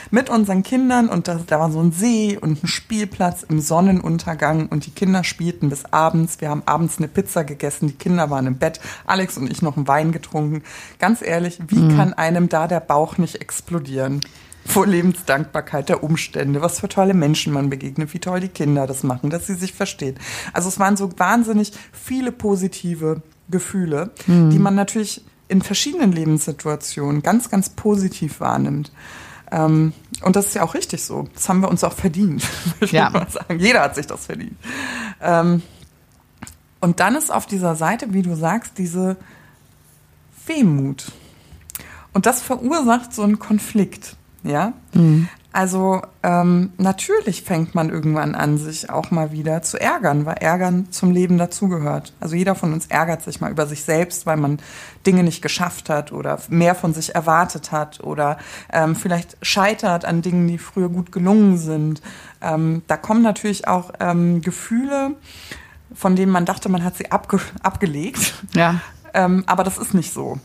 [0.10, 4.68] mit unseren Kindern und da, da war so ein See und ein Spielplatz im Sonnenuntergang
[4.68, 6.42] und die Kinder spielten bis abends.
[6.42, 9.78] Wir haben abends eine Pizza gegessen, die Kinder waren im Bett, Alex und ich noch
[9.78, 10.64] einen Wein getrunken.
[10.98, 11.96] Ganz ehrlich, wie mhm.
[11.96, 14.22] kann einem da der Bauch nicht explodieren?
[14.70, 19.04] Vor Lebensdankbarkeit der Umstände, was für tolle Menschen man begegnet, wie toll die Kinder das
[19.04, 20.16] machen, dass sie sich verstehen.
[20.54, 24.52] Also es waren so wahnsinnig viele positive Gefühle, mhm.
[24.52, 28.92] die man natürlich in verschiedenen Lebenssituationen ganz, ganz positiv wahrnimmt.
[29.52, 31.28] Ähm, und das ist ja auch richtig so.
[31.34, 32.44] Das haben wir uns auch verdient,
[32.80, 33.08] würde ja.
[33.08, 33.60] ich mal sagen.
[33.60, 34.58] Jeder hat sich das verdient.
[35.20, 35.64] Ähm,
[36.80, 39.18] und dann ist auf dieser Seite, wie du sagst, diese
[40.46, 41.12] Wehmut.
[42.14, 44.16] Und das verursacht so einen Konflikt.
[44.44, 44.74] Ja.
[44.94, 45.28] Mhm.
[45.52, 50.92] Also ähm, natürlich fängt man irgendwann an, sich auch mal wieder zu ärgern, weil Ärgern
[50.92, 52.14] zum Leben dazugehört.
[52.20, 54.60] Also jeder von uns ärgert sich mal über sich selbst, weil man
[55.08, 58.38] Dinge nicht geschafft hat oder mehr von sich erwartet hat oder
[58.72, 62.04] ähm, vielleicht scheitert an Dingen, die früher gut gelungen sind.
[62.42, 65.16] Ähm, da kommen natürlich auch ähm, Gefühle,
[65.96, 68.36] von denen man dachte, man hat sie abge abgelegt.
[68.54, 68.82] Ja.
[69.16, 70.38] Ähm, aber das ist nicht so.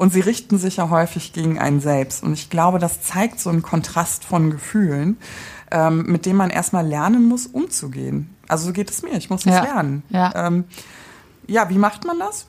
[0.00, 2.22] Und sie richten sich ja häufig gegen einen selbst.
[2.22, 5.18] Und ich glaube, das zeigt so einen Kontrast von Gefühlen,
[5.70, 8.34] ähm, mit dem man erstmal lernen muss, umzugehen.
[8.48, 9.12] Also so geht es mir.
[9.18, 9.62] Ich muss das ja.
[9.62, 10.02] lernen.
[10.08, 10.46] Ja.
[10.46, 10.64] Ähm,
[11.46, 12.46] ja, wie macht man das?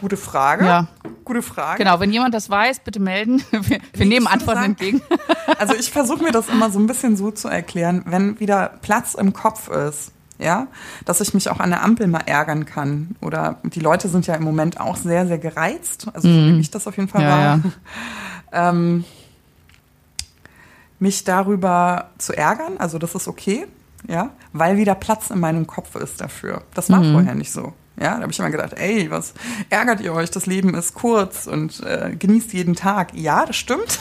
[0.00, 0.66] Gute Frage.
[0.66, 0.88] Ja.
[1.24, 1.78] Gute Frage.
[1.84, 3.44] Genau, wenn jemand das weiß, bitte melden.
[3.52, 5.00] Wir, wir nehmen Antworten sagen, entgegen.
[5.56, 9.14] Also ich versuche mir das immer so ein bisschen so zu erklären, wenn wieder Platz
[9.14, 10.68] im Kopf ist, ja,
[11.04, 13.16] dass ich mich auch an der Ampel mal ärgern kann.
[13.20, 16.06] Oder die Leute sind ja im Moment auch sehr, sehr gereizt.
[16.12, 16.46] Also so mhm.
[16.46, 17.60] nehme ich das auf jeden Fall ja, wahr.
[18.52, 18.68] Ja.
[18.70, 19.04] ähm,
[20.98, 23.66] mich darüber zu ärgern, also das ist okay,
[24.08, 26.62] ja, weil wieder Platz in meinem Kopf ist dafür.
[26.74, 27.12] Das war mhm.
[27.12, 27.72] vorher nicht so.
[28.00, 29.34] Ja, da habe ich immer gedacht, ey, was
[29.70, 30.30] ärgert ihr euch?
[30.30, 33.12] Das Leben ist kurz und äh, genießt jeden Tag.
[33.14, 33.98] Ja, das stimmt.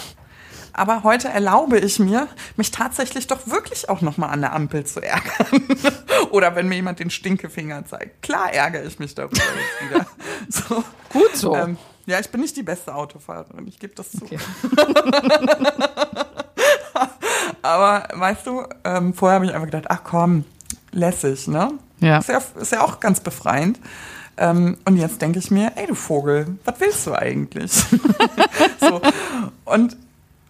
[0.78, 5.02] Aber heute erlaube ich mir, mich tatsächlich doch wirklich auch nochmal an der Ampel zu
[5.02, 5.64] ärgern.
[6.32, 8.22] Oder wenn mir jemand den Stinkefinger zeigt.
[8.22, 10.06] Klar ärgere ich mich darüber jetzt wieder.
[10.50, 10.84] So.
[11.12, 11.56] Gut so.
[11.56, 14.24] Ähm, ja, ich bin nicht die beste Autofahrerin, ich gebe das zu.
[14.24, 14.38] Okay.
[17.64, 20.46] aber weißt du, ähm, vorher habe ich einfach gedacht, ach komm,
[20.92, 21.72] lässig, ne?
[22.00, 22.20] Ja.
[22.20, 23.80] Ist ja, ist ja auch ganz befreiend.
[24.38, 27.72] Ähm, und jetzt denke ich mir, ey du Vogel, was willst du eigentlich?
[28.80, 29.02] so.
[29.66, 29.98] Und,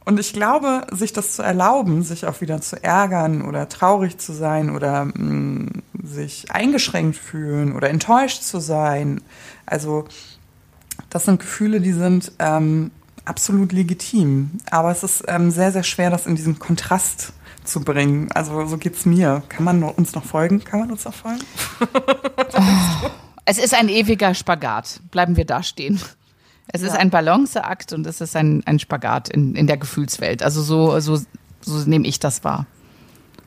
[0.07, 4.31] und ich glaube, sich das zu erlauben, sich auch wieder zu ärgern oder traurig zu
[4.31, 9.19] sein oder mh, mm, sich eingeschränkt fühlen oder enttäuscht zu sein,
[9.65, 10.05] also
[11.09, 12.91] das sind Gefühle, die sind ähm,
[13.25, 14.51] absolut legitim.
[14.71, 17.33] Aber es ist ähm, sehr, sehr schwer, das in diesem Kontrast
[17.65, 18.31] zu bringen.
[18.31, 19.43] Also so geht's mir.
[19.49, 20.63] Kann man uns noch folgen?
[20.63, 21.43] Kann man uns noch folgen?
[23.45, 25.01] es ist ein ewiger Spagat.
[25.11, 25.99] Bleiben wir da stehen.
[26.67, 26.87] Es ja.
[26.87, 30.43] ist ein Balanceakt und es ist ein, ein Spagat in, in der Gefühlswelt.
[30.43, 31.19] Also so, so,
[31.61, 32.65] so nehme ich das wahr.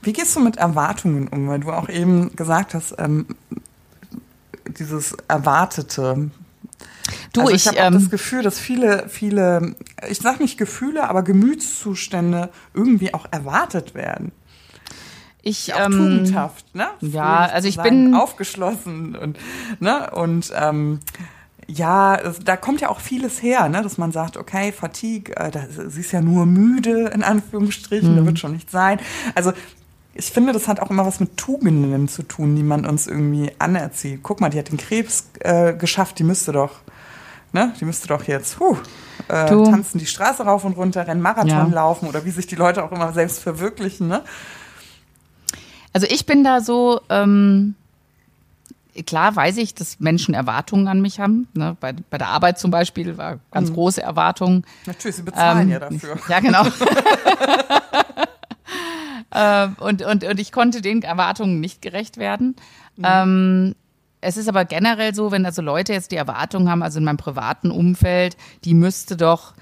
[0.02, 1.48] Wie gehst du mit Erwartungen um?
[1.48, 3.26] Weil du auch eben gesagt hast, ähm,
[4.78, 6.30] dieses Erwartete.
[7.32, 9.74] Du, also ich, ich habe ähm, das Gefühl, dass viele, viele,
[10.08, 14.32] ich sag nicht Gefühle, aber Gemütszustände irgendwie auch erwartet werden.
[15.42, 16.88] Ich auch ähm, tugendhaft, ne?
[17.00, 19.38] Ja, also ich bin aufgeschlossen und
[19.80, 21.00] ne und ähm,
[21.70, 25.60] ja, da kommt ja auch vieles her, ne, dass man sagt, okay, Fatigue, äh, da,
[25.88, 28.16] sie ist ja nur müde in Anführungsstrichen, mhm.
[28.16, 29.00] da wird schon nicht sein.
[29.34, 29.52] Also
[30.14, 33.52] ich finde, das hat auch immer was mit Tugenden zu tun, die man uns irgendwie
[33.58, 34.20] anerzieht.
[34.22, 36.80] Guck mal, die hat den Krebs äh, geschafft, die müsste doch
[37.52, 38.76] ne, die müsste doch jetzt huh,
[39.28, 41.64] äh, tanzen die Straße rauf und runter, rennen Marathon ja.
[41.66, 44.08] laufen oder wie sich die Leute auch immer selbst verwirklichen.
[44.08, 44.22] Ne?
[45.92, 47.74] Also ich bin da so, ähm,
[49.02, 51.48] klar weiß ich, dass Menschen Erwartungen an mich haben.
[51.54, 51.76] Ne?
[51.80, 53.74] Bei, bei der Arbeit zum Beispiel war ganz mhm.
[53.74, 54.64] große Erwartungen.
[54.86, 56.18] Natürlich, sie bezahlen ähm, ja dafür.
[56.28, 56.64] Ja, genau.
[59.34, 62.56] ähm, und, und, und ich konnte den Erwartungen nicht gerecht werden.
[62.96, 63.04] Mhm.
[63.04, 63.74] Ähm,
[64.20, 67.16] es ist aber generell so, wenn also Leute jetzt die Erwartung haben, also in meinem
[67.16, 69.54] privaten Umfeld, die müsste doch,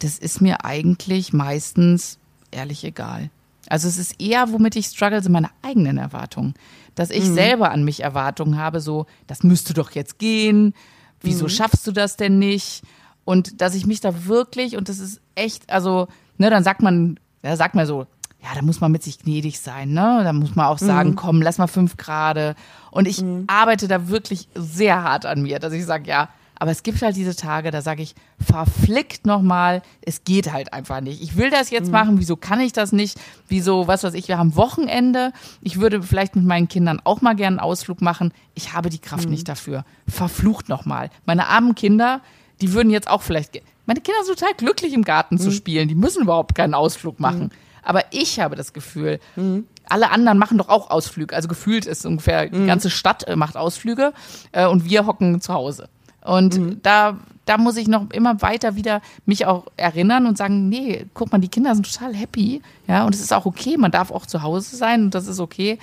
[0.00, 2.18] das ist mir eigentlich meistens
[2.50, 3.30] ehrlich egal.
[3.68, 6.54] Also es ist eher, womit ich struggle, sind meine eigenen Erwartungen.
[6.94, 7.34] Dass ich mhm.
[7.34, 10.74] selber an mich Erwartungen habe, so, das müsste doch jetzt gehen,
[11.20, 11.50] wieso mhm.
[11.50, 12.82] schaffst du das denn nicht?
[13.24, 17.18] Und dass ich mich da wirklich, und das ist echt, also, ne, dann sagt man,
[17.42, 18.06] ja, sagt man so,
[18.42, 20.22] ja, da muss man mit sich gnädig sein, ne?
[20.24, 21.16] Da muss man auch sagen, mhm.
[21.16, 22.54] komm, lass mal fünf Grade.
[22.90, 23.44] Und ich mhm.
[23.46, 27.16] arbeite da wirklich sehr hart an mir, dass ich sage, ja, aber es gibt halt
[27.16, 31.22] diese Tage, da sage ich, verflickt nochmal, es geht halt einfach nicht.
[31.22, 31.92] Ich will das jetzt mhm.
[31.92, 33.18] machen, wieso kann ich das nicht?
[33.48, 35.32] Wieso, was weiß ich, wir haben Wochenende.
[35.62, 38.34] Ich würde vielleicht mit meinen Kindern auch mal gerne einen Ausflug machen.
[38.54, 39.30] Ich habe die Kraft mhm.
[39.30, 39.86] nicht dafür.
[40.06, 41.08] Verflucht nochmal.
[41.24, 42.20] Meine armen Kinder,
[42.60, 45.54] die würden jetzt auch vielleicht, meine Kinder sind total glücklich im Garten zu mhm.
[45.54, 45.88] spielen.
[45.88, 47.44] Die müssen überhaupt keinen Ausflug machen.
[47.44, 47.50] Mhm.
[47.82, 49.66] Aber ich habe das Gefühl, mhm.
[49.88, 51.34] alle anderen machen doch auch Ausflüge.
[51.34, 52.66] Also gefühlt ist ungefähr die mhm.
[52.66, 54.12] ganze Stadt äh, macht Ausflüge
[54.52, 55.88] äh, und wir hocken zu Hause.
[56.22, 56.82] Und mhm.
[56.82, 61.32] da, da muss ich noch immer weiter wieder mich auch erinnern und sagen, nee, guck
[61.32, 64.26] mal, die Kinder sind total happy, ja, und es ist auch okay, man darf auch
[64.26, 65.78] zu Hause sein und das ist okay.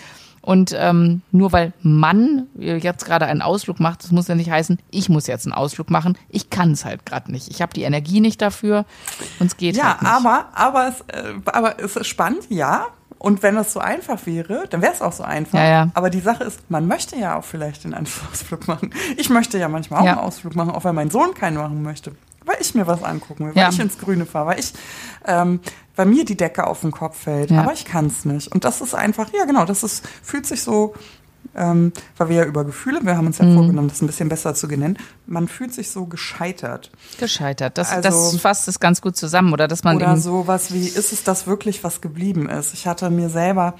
[0.48, 4.80] Und ähm, nur weil Mann jetzt gerade einen Ausflug macht, das muss ja nicht heißen,
[4.92, 6.18] ich muss jetzt einen Ausflug machen.
[6.30, 7.50] Ich kann es halt gerade nicht.
[7.50, 8.86] Ich habe die Energie nicht dafür
[9.40, 10.10] und es geht ja, halt nicht.
[10.10, 12.86] aber aber es, äh, aber es ist spannend, ja.
[13.20, 15.58] Und wenn es so einfach wäre, dann wäre es auch so einfach.
[15.58, 15.92] Ja, ja.
[15.94, 17.94] Aber die Sache ist, man möchte ja auch vielleicht den
[18.32, 18.92] Ausflug machen.
[19.18, 20.12] Ich möchte ja manchmal auch ja.
[20.14, 22.14] einen Ausflug machen, auch wenn mein Sohn keinen machen möchte
[22.48, 24.74] weil ich mir was angucken will, weil ich ins Grüne fahre, weil ich,
[25.26, 25.60] ähm,
[25.96, 28.48] bei mir die Decke auf den Kopf fällt, aber ich kann es nicht.
[28.48, 30.94] Und das ist einfach, ja genau, das ist, fühlt sich so,
[31.56, 33.56] ähm, weil wir ja über Gefühle, wir haben uns ja mhm.
[33.56, 36.92] vorgenommen, das ein bisschen besser zu benennen, man fühlt sich so gescheitert.
[37.20, 40.88] Gescheitert, das, also, das fasst es ganz gut zusammen, oder dass man Oder sowas wie,
[40.88, 42.74] ist es das wirklich, was geblieben ist?
[42.74, 43.74] Ich hatte mir selber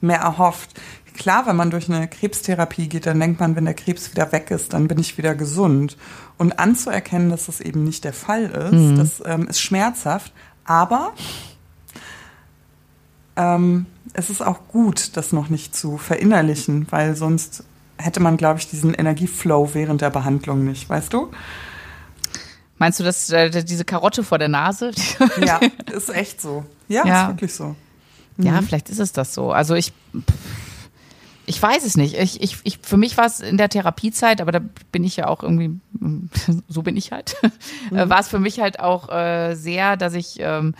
[0.00, 0.70] mehr erhofft.
[1.16, 4.52] Klar, wenn man durch eine Krebstherapie geht, dann denkt man, wenn der Krebs wieder weg
[4.52, 5.96] ist, dann bin ich wieder gesund.
[6.36, 8.96] Und anzuerkennen, dass das eben nicht der Fall ist, mhm.
[8.96, 10.32] das ähm, ist schmerzhaft.
[10.64, 11.12] Aber
[13.38, 17.62] ähm, es ist auch gut, das noch nicht zu verinnerlichen, weil sonst
[17.96, 21.30] hätte man, glaube ich, diesen Energieflow während der Behandlung nicht, weißt du?
[22.78, 24.90] Meinst du, dass äh, diese Karotte vor der Nase?
[25.44, 25.60] ja,
[25.92, 26.64] ist echt so.
[26.88, 27.22] Ja, ja.
[27.22, 27.76] ist wirklich so.
[28.36, 28.46] Mhm.
[28.46, 29.52] Ja, vielleicht ist es das so.
[29.52, 29.92] Also ich.
[31.46, 32.14] Ich weiß es nicht.
[32.14, 34.60] Ich, ich, ich, für mich war es in der Therapiezeit, aber da
[34.92, 35.80] bin ich ja auch irgendwie,
[36.68, 37.36] so bin ich halt,
[37.90, 38.10] mhm.
[38.10, 40.74] war es für mich halt auch äh, sehr, dass ich ähm,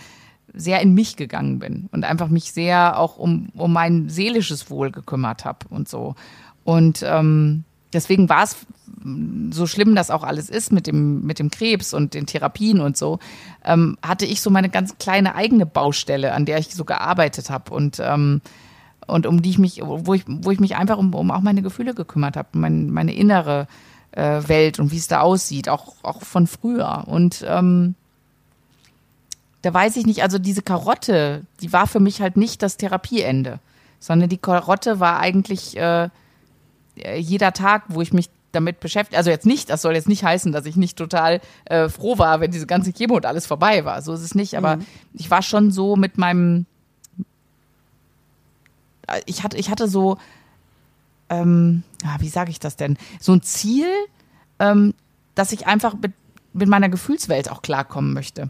[0.59, 4.91] sehr in mich gegangen bin und einfach mich sehr auch um, um mein seelisches Wohl
[4.91, 6.15] gekümmert habe und so.
[6.63, 8.57] Und ähm, deswegen war es
[9.51, 12.97] so schlimm das auch alles ist mit dem, mit dem Krebs und den Therapien und
[12.97, 13.19] so,
[13.63, 17.73] ähm, hatte ich so meine ganz kleine eigene Baustelle, an der ich so gearbeitet habe
[17.73, 18.41] und, ähm,
[19.07, 21.61] und um die ich mich, wo ich, wo ich mich einfach um, um auch meine
[21.61, 23.67] Gefühle gekümmert habe, mein, meine innere
[24.11, 27.05] äh, Welt und wie es da aussieht, auch, auch von früher.
[27.07, 27.95] Und ähm,
[29.61, 33.59] da weiß ich nicht, also diese Karotte, die war für mich halt nicht das Therapieende,
[33.99, 36.09] sondern die Karotte war eigentlich äh,
[37.17, 39.17] jeder Tag, wo ich mich damit beschäftigt.
[39.17, 42.39] Also jetzt nicht, das soll jetzt nicht heißen, dass ich nicht total äh, froh war,
[42.39, 44.01] wenn diese ganze Chemo und alles vorbei war.
[44.01, 44.57] So ist es nicht.
[44.57, 44.85] Aber mhm.
[45.13, 46.65] ich war schon so mit meinem.
[49.25, 50.17] Ich hatte, ich hatte so,
[51.29, 52.97] ähm, ja, wie sage ich das denn?
[53.19, 53.87] So ein Ziel,
[54.59, 54.93] ähm,
[55.35, 56.13] dass ich einfach mit,
[56.53, 58.49] mit meiner Gefühlswelt auch klarkommen möchte.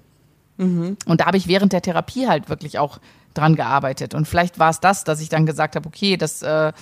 [0.59, 0.97] Mhm.
[1.05, 2.99] Und da habe ich während der Therapie halt wirklich auch
[3.33, 4.13] dran gearbeitet.
[4.13, 6.73] Und vielleicht war es das, dass ich dann gesagt habe, okay, das äh,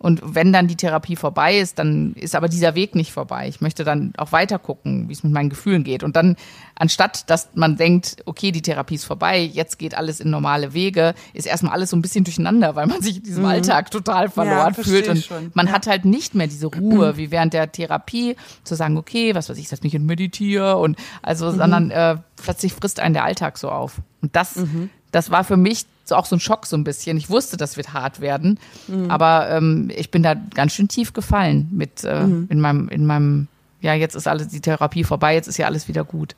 [0.00, 3.48] und wenn dann die Therapie vorbei ist, dann ist aber dieser Weg nicht vorbei.
[3.48, 6.02] Ich möchte dann auch weiter gucken, wie es mit meinen Gefühlen geht.
[6.02, 6.36] Und dann,
[6.74, 11.14] anstatt dass man denkt, okay, die Therapie ist vorbei, jetzt geht alles in normale Wege,
[11.34, 13.50] ist erstmal alles so ein bisschen durcheinander, weil man sich in diesem mhm.
[13.50, 15.06] Alltag total verloren ja, fühlt.
[15.06, 15.50] Und schon.
[15.52, 15.72] man ja.
[15.74, 19.58] hat halt nicht mehr diese Ruhe, wie während der Therapie, zu sagen, okay, was weiß
[19.58, 21.58] ich, setz mich und meditiere und also, mhm.
[21.58, 24.00] sondern äh, plötzlich frisst einen der Alltag so auf.
[24.22, 24.88] Und das, mhm.
[25.12, 27.16] das war für mich so auch so ein Schock so ein bisschen.
[27.16, 29.10] Ich wusste, das wird hart werden, mhm.
[29.10, 32.46] aber ähm, ich bin da ganz schön tief gefallen mit äh, mhm.
[32.50, 33.48] in meinem in meinem
[33.80, 36.36] ja jetzt ist alles die Therapie vorbei, jetzt ist ja alles wieder gut.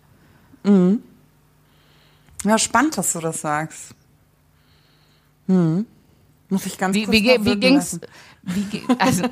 [0.62, 1.02] Mhm.
[2.44, 3.94] Ja, spannend, dass du das sagst.
[5.46, 5.86] Mhm.
[6.48, 8.00] Muss ich ganz wie, kurz wie, wie ging's?
[8.42, 9.24] Wie, also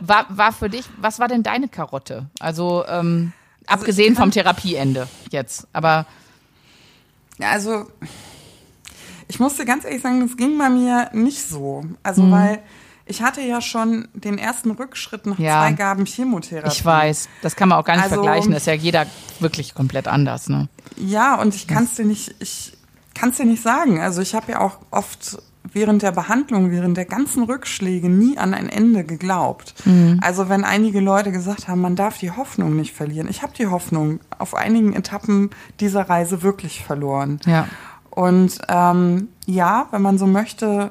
[0.00, 2.26] war, war für dich, was war denn deine Karotte?
[2.40, 3.32] Also, ähm,
[3.66, 6.06] also abgesehen vom Therapieende jetzt, aber
[7.40, 7.86] also
[9.28, 11.84] ich musste ganz ehrlich sagen, das ging bei mir nicht so.
[12.02, 12.32] Also, mhm.
[12.32, 12.58] weil
[13.08, 15.62] ich hatte ja schon den ersten Rückschritt nach ja.
[15.62, 16.72] zwei Gaben Chemotherapie.
[16.72, 18.52] Ich weiß, das kann man auch gar nicht also, vergleichen.
[18.52, 19.06] Das ist ja jeder
[19.40, 20.48] wirklich komplett anders.
[20.48, 20.68] Ne?
[20.96, 22.76] Ja, und ich kann es dir nicht, ich
[23.14, 24.00] kann dir nicht sagen.
[24.00, 25.38] Also ich habe ja auch oft
[25.72, 29.74] während der Behandlung, während der ganzen Rückschläge nie an ein Ende geglaubt.
[29.84, 30.20] Mhm.
[30.22, 33.28] Also wenn einige Leute gesagt haben, man darf die Hoffnung nicht verlieren.
[33.28, 37.40] Ich habe die Hoffnung auf einigen Etappen dieser Reise wirklich verloren.
[37.46, 37.68] Ja.
[38.18, 40.90] Und ähm, ja, wenn man so möchte,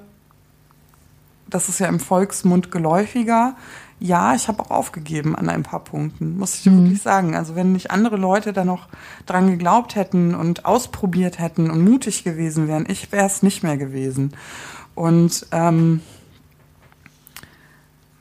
[1.50, 3.58] das ist ja im Volksmund geläufiger.
[4.00, 6.84] Ja, ich habe auch aufgegeben an ein paar Punkten, muss ich dir mhm.
[6.86, 7.36] wirklich sagen.
[7.36, 8.88] Also wenn nicht andere Leute da noch
[9.26, 13.76] dran geglaubt hätten und ausprobiert hätten und mutig gewesen wären, ich wäre es nicht mehr
[13.76, 14.32] gewesen.
[14.96, 16.00] Und ähm,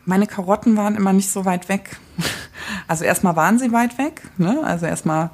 [0.05, 1.97] meine Karotten waren immer nicht so weit weg.
[2.89, 4.23] Also erstmal waren sie weit weg.
[4.39, 4.61] Ne?
[4.65, 5.31] Also erstmal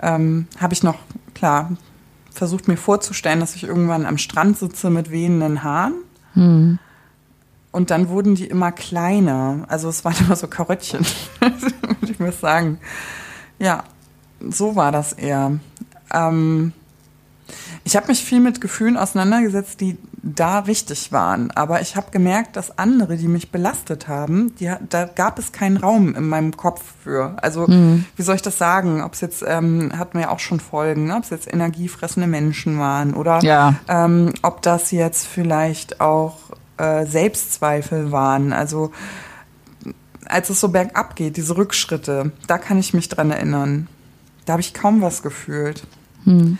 [0.00, 0.96] ähm, habe ich noch,
[1.34, 1.72] klar,
[2.34, 5.94] versucht mir vorzustellen, dass ich irgendwann am Strand sitze mit wehenden Haaren.
[6.34, 6.78] Mhm.
[7.70, 9.64] Und dann wurden die immer kleiner.
[9.68, 11.06] Also es waren immer so Karöttchen,
[11.40, 11.56] würde
[12.12, 12.78] ich mal sagen.
[13.58, 13.84] Ja,
[14.40, 15.58] so war das eher.
[16.12, 16.72] Ähm,
[17.84, 21.50] ich habe mich viel mit Gefühlen auseinandergesetzt, die da richtig waren.
[21.50, 25.76] Aber ich habe gemerkt, dass andere, die mich belastet haben, die, da gab es keinen
[25.76, 27.36] Raum in meinem Kopf für.
[27.42, 28.06] Also, mhm.
[28.16, 29.02] wie soll ich das sagen?
[29.02, 31.16] Ob es jetzt, ähm, hatten wir ja auch schon Folgen, ne?
[31.16, 33.74] ob es jetzt energiefressende Menschen waren oder ja.
[33.88, 36.36] ähm, ob das jetzt vielleicht auch
[36.78, 38.52] äh, Selbstzweifel waren.
[38.54, 38.92] Also,
[40.24, 43.88] als es so bergab geht, diese Rückschritte, da kann ich mich dran erinnern.
[44.46, 45.86] Da habe ich kaum was gefühlt.
[46.24, 46.58] Mhm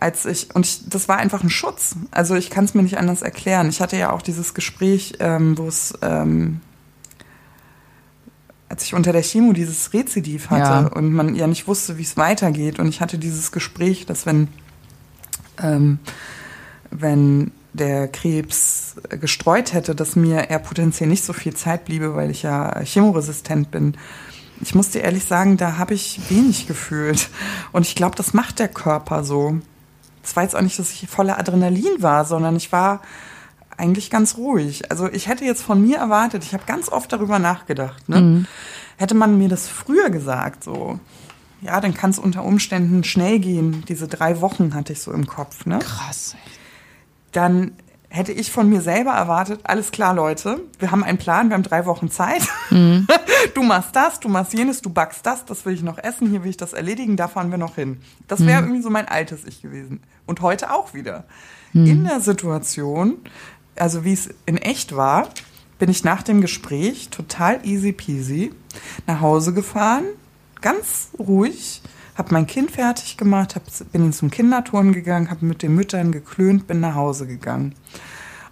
[0.00, 1.94] als ich, und ich, das war einfach ein Schutz.
[2.10, 3.68] Also ich kann es mir nicht anders erklären.
[3.68, 6.60] Ich hatte ja auch dieses Gespräch, ähm, wo es, ähm,
[8.70, 10.92] als ich unter der Chemo dieses Rezidiv hatte ja.
[10.92, 12.78] und man ja nicht wusste, wie es weitergeht.
[12.78, 14.48] Und ich hatte dieses Gespräch, dass wenn,
[15.62, 15.98] ähm,
[16.90, 22.30] wenn der Krebs gestreut hätte, dass mir er potenziell nicht so viel Zeit bliebe, weil
[22.30, 23.96] ich ja chemoresistent bin.
[24.62, 27.28] Ich muss dir ehrlich sagen, da habe ich wenig gefühlt.
[27.72, 29.60] Und ich glaube, das macht der Körper so
[30.22, 33.00] es war jetzt auch nicht, dass ich voller Adrenalin war, sondern ich war
[33.76, 34.90] eigentlich ganz ruhig.
[34.90, 38.20] Also ich hätte jetzt von mir erwartet, ich habe ganz oft darüber nachgedacht, ne?
[38.20, 38.46] Mhm.
[38.98, 41.00] Hätte man mir das früher gesagt, so,
[41.62, 43.82] ja, dann kann es unter Umständen schnell gehen.
[43.88, 45.78] Diese drei Wochen hatte ich so im Kopf, ne?
[45.78, 46.36] Krass.
[47.32, 47.72] Dann
[48.10, 51.62] hätte ich von mir selber erwartet, alles klar, Leute, wir haben einen Plan, wir haben
[51.62, 52.42] drei Wochen Zeit.
[52.70, 53.06] Mhm.
[53.54, 56.44] Du machst das, du machst jenes, du backst das, das will ich noch essen, hier
[56.44, 58.02] will ich das erledigen, da fahren wir noch hin.
[58.28, 58.68] Das wäre mhm.
[58.68, 60.02] irgendwie so mein altes Ich gewesen.
[60.26, 61.24] Und heute auch wieder.
[61.72, 61.86] Mhm.
[61.86, 63.16] In der Situation,
[63.76, 65.28] also wie es in echt war,
[65.78, 68.52] bin ich nach dem Gespräch total easy peasy
[69.06, 70.04] nach Hause gefahren,
[70.60, 71.82] ganz ruhig,
[72.20, 76.66] habe mein Kind fertig gemacht, hab, bin zum Kinderturnen gegangen, habe mit den Müttern geklönt,
[76.66, 77.74] bin nach Hause gegangen.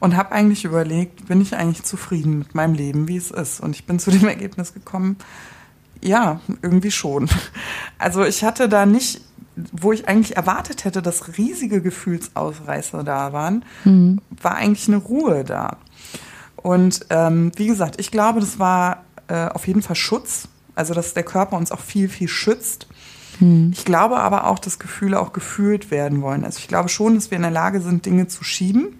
[0.00, 3.60] und habe eigentlich überlegt, bin ich eigentlich zufrieden mit meinem Leben, wie es ist?
[3.60, 5.16] Und ich bin zu dem Ergebnis gekommen,
[6.02, 7.28] ja, irgendwie schon.
[7.98, 9.20] Also ich hatte da nicht,
[9.72, 14.20] wo ich eigentlich erwartet hätte, dass riesige Gefühlsausreißer da waren, mhm.
[14.40, 15.78] war eigentlich eine Ruhe da.
[16.56, 21.12] Und ähm, wie gesagt, ich glaube, das war äh, auf jeden Fall Schutz, also dass
[21.12, 22.86] der Körper uns auch viel, viel schützt.
[23.40, 23.72] Mhm.
[23.74, 26.44] Ich glaube aber auch, dass Gefühle auch gefühlt werden wollen.
[26.44, 28.94] Also ich glaube schon, dass wir in der Lage sind, Dinge zu schieben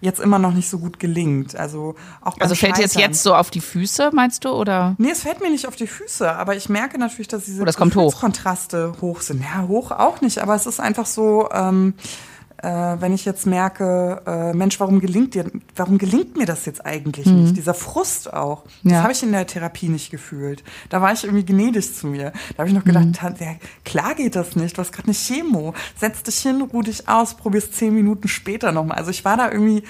[0.00, 1.56] jetzt immer noch nicht so gut gelingt.
[1.56, 2.82] Also auch Also fällt Scheitern.
[2.82, 4.94] jetzt jetzt so auf die Füße, meinst du, oder?
[4.98, 7.64] Nee, es fällt mir nicht auf die Füße, aber ich merke natürlich, dass diese oh,
[7.64, 8.20] das kommt hoch.
[8.20, 9.42] Kontraste hoch sind.
[9.42, 12.33] Ja, hoch auch nicht, aber es ist einfach so, ähm, äh,
[12.66, 17.26] wenn ich jetzt merke, äh, Mensch, warum gelingt dir, warum gelingt mir das jetzt eigentlich
[17.26, 17.42] mhm.
[17.42, 17.56] nicht?
[17.56, 18.64] Dieser Frust auch.
[18.82, 19.02] Das ja.
[19.02, 20.64] habe ich in der Therapie nicht gefühlt.
[20.88, 22.32] Da war ich irgendwie gnädig zu mir.
[22.50, 23.36] Da habe ich noch gedacht, mhm.
[23.38, 24.76] ja, klar geht das nicht.
[24.76, 25.74] Du hast gerade eine Chemo.
[25.96, 28.98] Setz dich hin, ruh dich aus, probier's zehn Minuten später nochmal.
[28.98, 29.82] Also ich war da irgendwie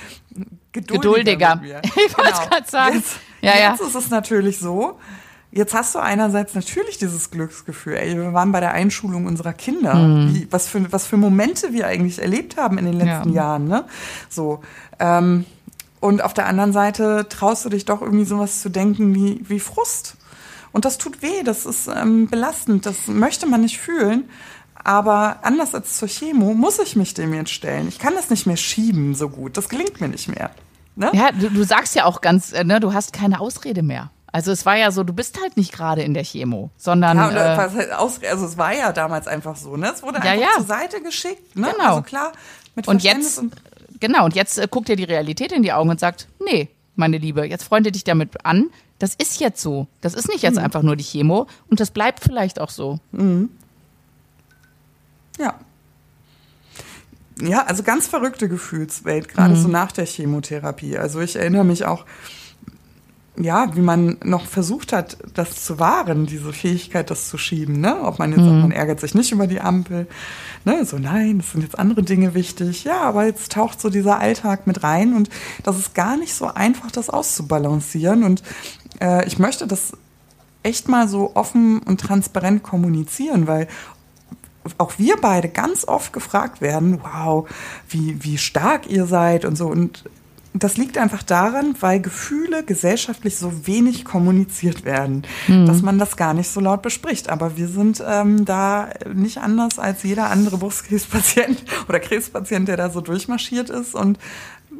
[0.72, 1.56] geduldiger.
[1.56, 1.82] geduldiger.
[1.84, 2.48] Ich wollte genau.
[2.48, 2.96] gerade sagen.
[2.96, 3.70] Jetzt, ja, ja.
[3.70, 4.98] jetzt ist es natürlich so,
[5.56, 7.94] Jetzt hast du einerseits natürlich dieses Glücksgefühl.
[7.94, 9.94] Ey, wir waren bei der Einschulung unserer Kinder.
[9.94, 10.34] Mhm.
[10.34, 13.42] Wie, was, für, was für Momente wir eigentlich erlebt haben in den letzten ja.
[13.42, 13.68] Jahren.
[13.68, 13.84] Ne?
[14.28, 14.62] So.
[14.98, 15.44] Ähm,
[16.00, 19.60] und auf der anderen Seite traust du dich doch irgendwie sowas zu denken wie, wie
[19.60, 20.16] Frust.
[20.72, 24.24] Und das tut weh, das ist ähm, belastend, das möchte man nicht fühlen.
[24.74, 27.86] Aber anders als zur Chemo muss ich mich dem jetzt stellen.
[27.86, 29.56] Ich kann das nicht mehr schieben so gut.
[29.56, 30.50] Das gelingt mir nicht mehr.
[30.96, 31.10] Ne?
[31.12, 34.10] Ja, du, du sagst ja auch ganz, äh, ne, du hast keine Ausrede mehr.
[34.34, 37.66] Also es war ja so, du bist halt nicht gerade in der Chemo, sondern ja,
[37.66, 39.92] äh, aus, also es war ja damals einfach so, ne?
[39.94, 40.56] Es wurde ja, einfach ja.
[40.56, 41.70] zur Seite geschickt, ne?
[41.70, 41.90] Genau.
[41.90, 42.32] Also klar,
[42.74, 43.54] mit und jetzt und
[44.00, 47.18] genau und jetzt äh, guckt dir die Realität in die Augen und sagt, nee, meine
[47.18, 48.70] Liebe, jetzt freunde dich damit an.
[48.98, 49.86] Das ist jetzt so.
[50.00, 50.64] Das ist nicht jetzt mhm.
[50.64, 52.98] einfach nur die Chemo und das bleibt vielleicht auch so.
[53.12, 53.50] Mhm.
[55.38, 55.54] Ja.
[57.40, 59.62] Ja, also ganz verrückte Gefühlswelt, gerade mhm.
[59.62, 60.98] so nach der Chemotherapie.
[60.98, 62.04] Also ich erinnere mich auch,
[63.36, 68.00] ja, wie man noch versucht hat, das zu wahren, diese Fähigkeit, das zu schieben, ne?
[68.02, 68.48] Ob man jetzt mhm.
[68.48, 70.06] sagt, man ärgert sich nicht über die Ampel,
[70.64, 70.84] ne?
[70.84, 72.84] So, nein, es sind jetzt andere Dinge wichtig.
[72.84, 75.30] Ja, aber jetzt taucht so dieser Alltag mit rein und
[75.64, 78.22] das ist gar nicht so einfach, das auszubalancieren.
[78.22, 78.44] Und
[79.00, 79.92] äh, ich möchte das
[80.62, 83.66] echt mal so offen und transparent kommunizieren, weil
[84.78, 87.48] auch wir beide ganz oft gefragt werden, wow,
[87.88, 89.66] wie, wie stark ihr seid und so.
[89.66, 90.04] Und
[90.56, 95.66] das liegt einfach daran, weil Gefühle gesellschaftlich so wenig kommuniziert werden, mhm.
[95.66, 97.28] dass man das gar nicht so laut bespricht.
[97.28, 102.88] Aber wir sind ähm, da nicht anders als jeder andere Brustkrebspatient oder Krebspatient, der da
[102.88, 103.96] so durchmarschiert ist.
[103.96, 104.20] Und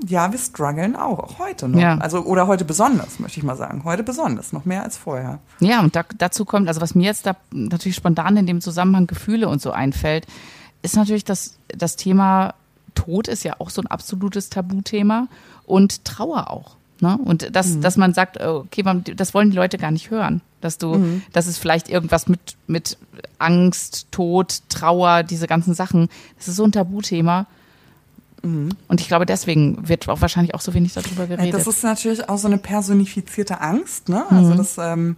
[0.06, 1.80] ja, wir strugglen auch, auch heute noch.
[1.80, 1.98] Ja.
[1.98, 3.82] Also, oder heute besonders, möchte ich mal sagen.
[3.82, 5.40] Heute besonders, noch mehr als vorher.
[5.58, 9.08] Ja, und da, dazu kommt, also was mir jetzt da natürlich spontan in dem Zusammenhang
[9.08, 10.28] Gefühle und so einfällt,
[10.82, 12.54] ist natürlich das, das Thema
[12.94, 15.28] Tod ist ja auch so ein absolutes Tabuthema
[15.66, 16.76] und Trauer auch.
[17.00, 17.18] Ne?
[17.22, 17.80] Und dass, mhm.
[17.82, 18.82] dass man sagt, okay,
[19.16, 20.40] das wollen die Leute gar nicht hören.
[20.60, 21.22] Dass du, mhm.
[21.32, 22.96] dass es vielleicht irgendwas mit, mit
[23.38, 27.46] Angst, Tod, Trauer, diese ganzen Sachen, das ist so ein Tabuthema.
[28.42, 28.70] Mhm.
[28.88, 31.54] Und ich glaube, deswegen wird auch wahrscheinlich auch so wenig darüber geredet.
[31.54, 34.24] Das ist natürlich auch so eine personifizierte Angst, ne?
[34.30, 34.56] Also mhm.
[34.56, 35.16] das, ähm,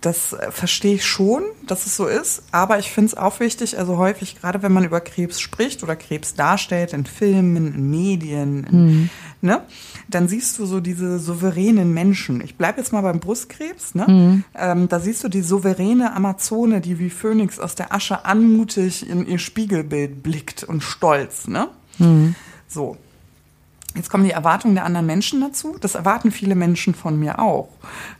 [0.00, 3.78] das äh, verstehe ich schon, dass es so ist, aber ich finde es auch wichtig,
[3.78, 8.64] also häufig, gerade wenn man über Krebs spricht oder Krebs darstellt, in Filmen, in Medien,
[8.64, 9.10] in, mhm.
[9.40, 9.62] Ne,
[10.08, 12.40] dann siehst du so diese souveränen Menschen.
[12.40, 14.06] Ich bleibe jetzt mal beim Brustkrebs, ne?
[14.08, 14.44] Mhm.
[14.54, 19.26] Ähm, da siehst du die souveräne Amazone, die wie Phönix aus der Asche anmutig in
[19.26, 21.68] ihr Spiegelbild blickt und stolz, ne?
[21.98, 22.34] Mhm.
[22.66, 22.96] So.
[23.94, 25.76] Jetzt kommen die Erwartungen der anderen Menschen dazu.
[25.80, 27.70] Das erwarten viele Menschen von mir auch.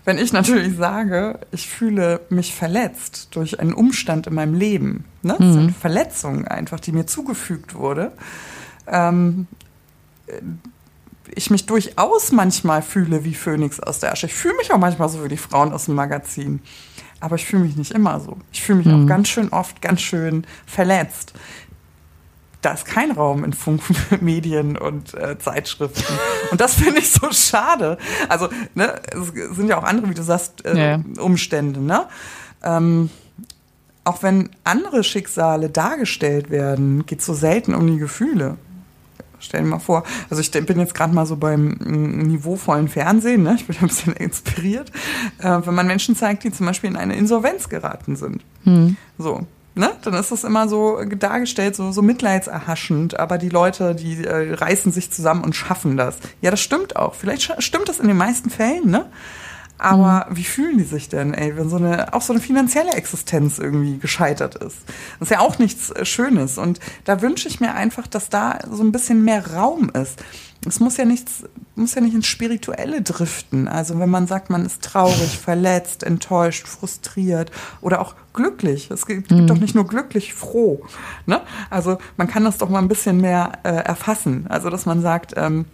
[0.04, 5.37] Wenn ich natürlich sage, ich fühle mich verletzt durch einen Umstand in meinem Leben, ne?
[5.38, 5.68] das mhm.
[5.68, 8.12] ist Verletzung einfach, die mir zugefügt wurde,
[8.88, 9.46] ähm,
[11.34, 14.26] ich mich durchaus manchmal fühle wie Phönix aus der Asche.
[14.26, 16.60] Ich fühle mich auch manchmal so wie die Frauen aus dem Magazin.
[17.20, 18.36] Aber ich fühle mich nicht immer so.
[18.52, 19.04] Ich fühle mich mhm.
[19.04, 21.35] auch ganz schön oft ganz schön verletzt
[22.60, 26.14] da ist kein Raum in Funkmedien und äh, Zeitschriften.
[26.50, 27.98] Und das finde ich so schade.
[28.29, 31.00] Also, ne, es sind ja auch andere, wie du sagst, äh, ja.
[31.18, 32.06] Umstände, ne?
[32.62, 33.10] Ähm,
[34.04, 38.56] auch wenn andere Schicksale dargestellt werden, geht es so selten um die Gefühle.
[39.40, 43.42] Stell dir mal vor, also ich bin jetzt gerade mal so beim mm, niveauvollen Fernsehen,
[43.42, 43.56] ne?
[43.56, 44.90] ich bin ein bisschen inspiriert,
[45.38, 48.44] äh, wenn man Menschen zeigt, die zum Beispiel in eine Insolvenz geraten sind.
[48.64, 48.96] Hm.
[49.18, 49.46] So,
[49.78, 49.92] Ne?
[50.02, 54.90] Dann ist das immer so dargestellt, so, so mitleidserhaschend, aber die Leute, die äh, reißen
[54.90, 56.18] sich zusammen und schaffen das.
[56.40, 57.14] Ja, das stimmt auch.
[57.14, 59.06] Vielleicht stimmt das in den meisten Fällen, ne?
[59.79, 60.37] Aber mhm.
[60.37, 63.98] wie fühlen die sich denn, ey, wenn so eine, auch so eine finanzielle Existenz irgendwie
[63.98, 64.79] gescheitert ist?
[65.18, 66.58] Das ist ja auch nichts äh, Schönes.
[66.58, 70.22] Und da wünsche ich mir einfach, dass da so ein bisschen mehr Raum ist.
[70.66, 71.44] Es muss ja nichts,
[71.76, 73.68] muss ja nicht ins Spirituelle driften.
[73.68, 78.90] Also wenn man sagt, man ist traurig, verletzt, enttäuscht, frustriert oder auch glücklich.
[78.90, 79.46] Es gibt, mhm.
[79.46, 80.85] doch nicht nur glücklich, froh.
[81.26, 81.40] Ne?
[81.70, 84.46] Also man kann das doch mal ein bisschen mehr äh, erfassen.
[84.48, 85.66] Also dass man sagt, ähm,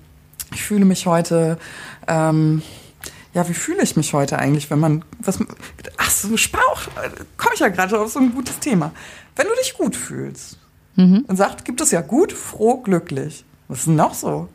[0.53, 1.59] ich fühle mich heute
[2.07, 2.63] ähm,
[3.35, 5.41] ja, wie fühle ich mich heute eigentlich, wenn man, was,
[5.99, 6.83] ach so, Spauch,
[7.37, 8.93] komme ich ja gerade auf so ein gutes Thema.
[9.35, 10.59] Wenn du dich gut fühlst
[10.95, 11.25] mhm.
[11.27, 13.45] und sagt, gibt es ja gut, froh, glücklich.
[13.67, 14.49] Was ist denn noch so?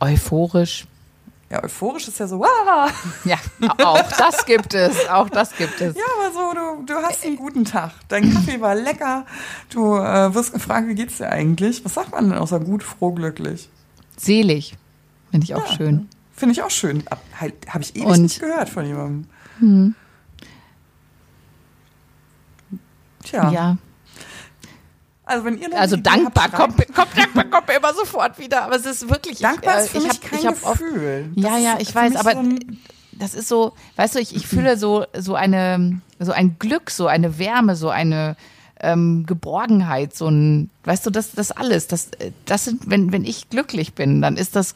[0.00, 0.86] Euphorisch.
[1.50, 2.90] Ja, euphorisch ist ja so, wow.
[3.24, 3.38] Ja,
[3.84, 5.96] auch das gibt es, auch das gibt es.
[5.96, 7.92] Ja, aber so, du, du hast einen guten Tag.
[8.08, 9.26] Dein Kaffee war lecker.
[9.68, 11.84] Du äh, wirst gefragt, wie geht's dir eigentlich?
[11.84, 13.68] Was sagt man denn außer gut, froh, glücklich?
[14.16, 14.76] Selig.
[15.30, 15.76] Finde ich auch ja.
[15.76, 16.08] schön.
[16.42, 17.04] Finde ich auch schön.
[17.38, 19.26] Halt, Habe ich ewig Und, nicht gehört von jemandem.
[19.60, 19.94] Hm.
[23.22, 23.52] Tja.
[23.52, 23.76] Ja.
[25.24, 28.86] Also wenn ihr also dankbar kommt, kommt dankbar kommt mir immer sofort wieder, aber es
[28.86, 31.30] ist wirklich dankbar ich, ist für ich, mich hab, kein ich hab Gefühl.
[31.30, 32.42] Oft, ja, ja, ich weiß, aber so
[33.12, 37.06] das ist so, weißt du, ich, ich fühle so so eine so ein Glück, so
[37.06, 38.34] eine Wärme, so eine
[38.80, 42.10] ähm, Geborgenheit, so ein, weißt du, das das alles, das
[42.46, 44.74] das sind, wenn wenn ich glücklich bin, dann ist das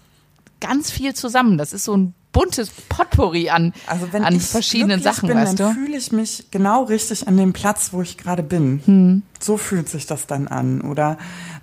[0.60, 1.58] ganz viel zusammen.
[1.58, 5.58] Das ist so ein buntes Potpourri an, also wenn an ich verschiedenen Sachen, bin, weißt
[5.58, 5.80] dann du?
[5.80, 8.82] fühle ich mich genau richtig an dem Platz, wo ich gerade bin.
[8.84, 9.22] Hm.
[9.40, 10.82] So fühlt sich das dann an.
[10.82, 11.16] Oder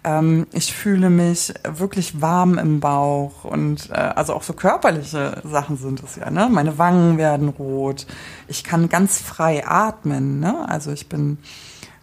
[0.03, 5.77] ähm, ich fühle mich wirklich warm im Bauch und äh, also auch so körperliche Sachen
[5.77, 6.31] sind es ja.
[6.31, 6.49] Ne?
[6.51, 8.07] Meine Wangen werden rot.
[8.47, 10.39] Ich kann ganz frei atmen.
[10.39, 10.67] Ne?
[10.67, 11.37] Also ich bin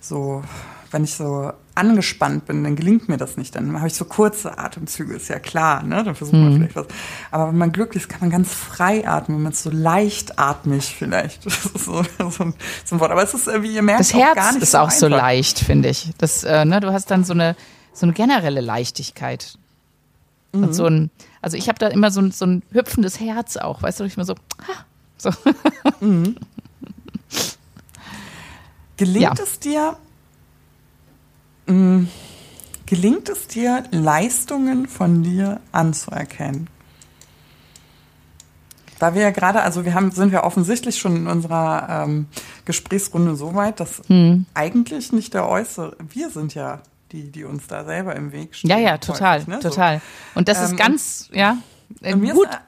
[0.01, 0.45] so,
[0.93, 3.57] wenn ich so angespannt bin, dann gelingt mir das nicht.
[3.57, 6.05] Dann habe ich so kurze Atemzüge, ist ja klar, ne?
[6.05, 6.57] Dann versucht man mhm.
[6.57, 6.87] vielleicht was.
[7.31, 11.45] Aber wenn man glücklich ist, kann man ganz frei atmen, wenn man so leichtatmig vielleicht.
[11.51, 12.55] Das ist so, so, ein,
[12.85, 13.11] so ein Wort.
[13.11, 14.97] Aber es ist, wie ihr merkt, das Herz auch gar nicht ist so auch einfach.
[14.97, 16.11] so leicht, finde ich.
[16.18, 17.57] Das, äh, ne, du hast dann so eine,
[17.93, 19.59] so eine generelle Leichtigkeit.
[20.53, 20.64] Mhm.
[20.64, 21.11] Und so ein,
[21.41, 24.16] also ich habe da immer so ein, so ein hüpfendes Herz auch, weißt du, ich
[24.16, 24.85] immer so, ha,
[25.16, 25.31] so.
[26.01, 26.37] Mhm.
[28.97, 29.33] Gelingt ja.
[29.43, 29.97] es dir,
[31.71, 32.09] Mm,
[32.87, 36.68] gelingt es dir, Leistungen von dir anzuerkennen?
[38.99, 42.27] Da wir ja gerade, also wir haben, sind ja offensichtlich schon in unserer ähm,
[42.66, 44.45] Gesprächsrunde so weit, dass hm.
[44.53, 48.71] eigentlich nicht der Äußere, wir sind ja die, die uns da selber im Weg stehen.
[48.71, 49.61] Ja, ja, total, häufig, ne?
[49.61, 50.01] total.
[50.35, 51.57] Und das ist ähm, ganz, ja,
[52.03, 52.49] äh, gut.
[52.49, 52.61] Ist,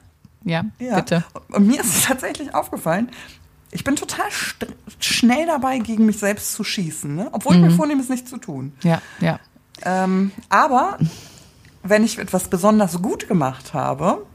[0.45, 1.23] ja, ja, bitte.
[1.49, 3.09] Und mir ist tatsächlich aufgefallen,
[3.73, 4.25] ich bin total
[4.99, 7.29] schnell dabei, gegen mich selbst zu schießen, ne?
[7.31, 7.63] obwohl mhm.
[7.63, 8.73] ich mir vornehme, es nicht zu tun.
[8.83, 9.39] Ja, ja.
[9.83, 10.99] Ähm, aber
[11.81, 14.25] wenn ich etwas besonders gut gemacht habe,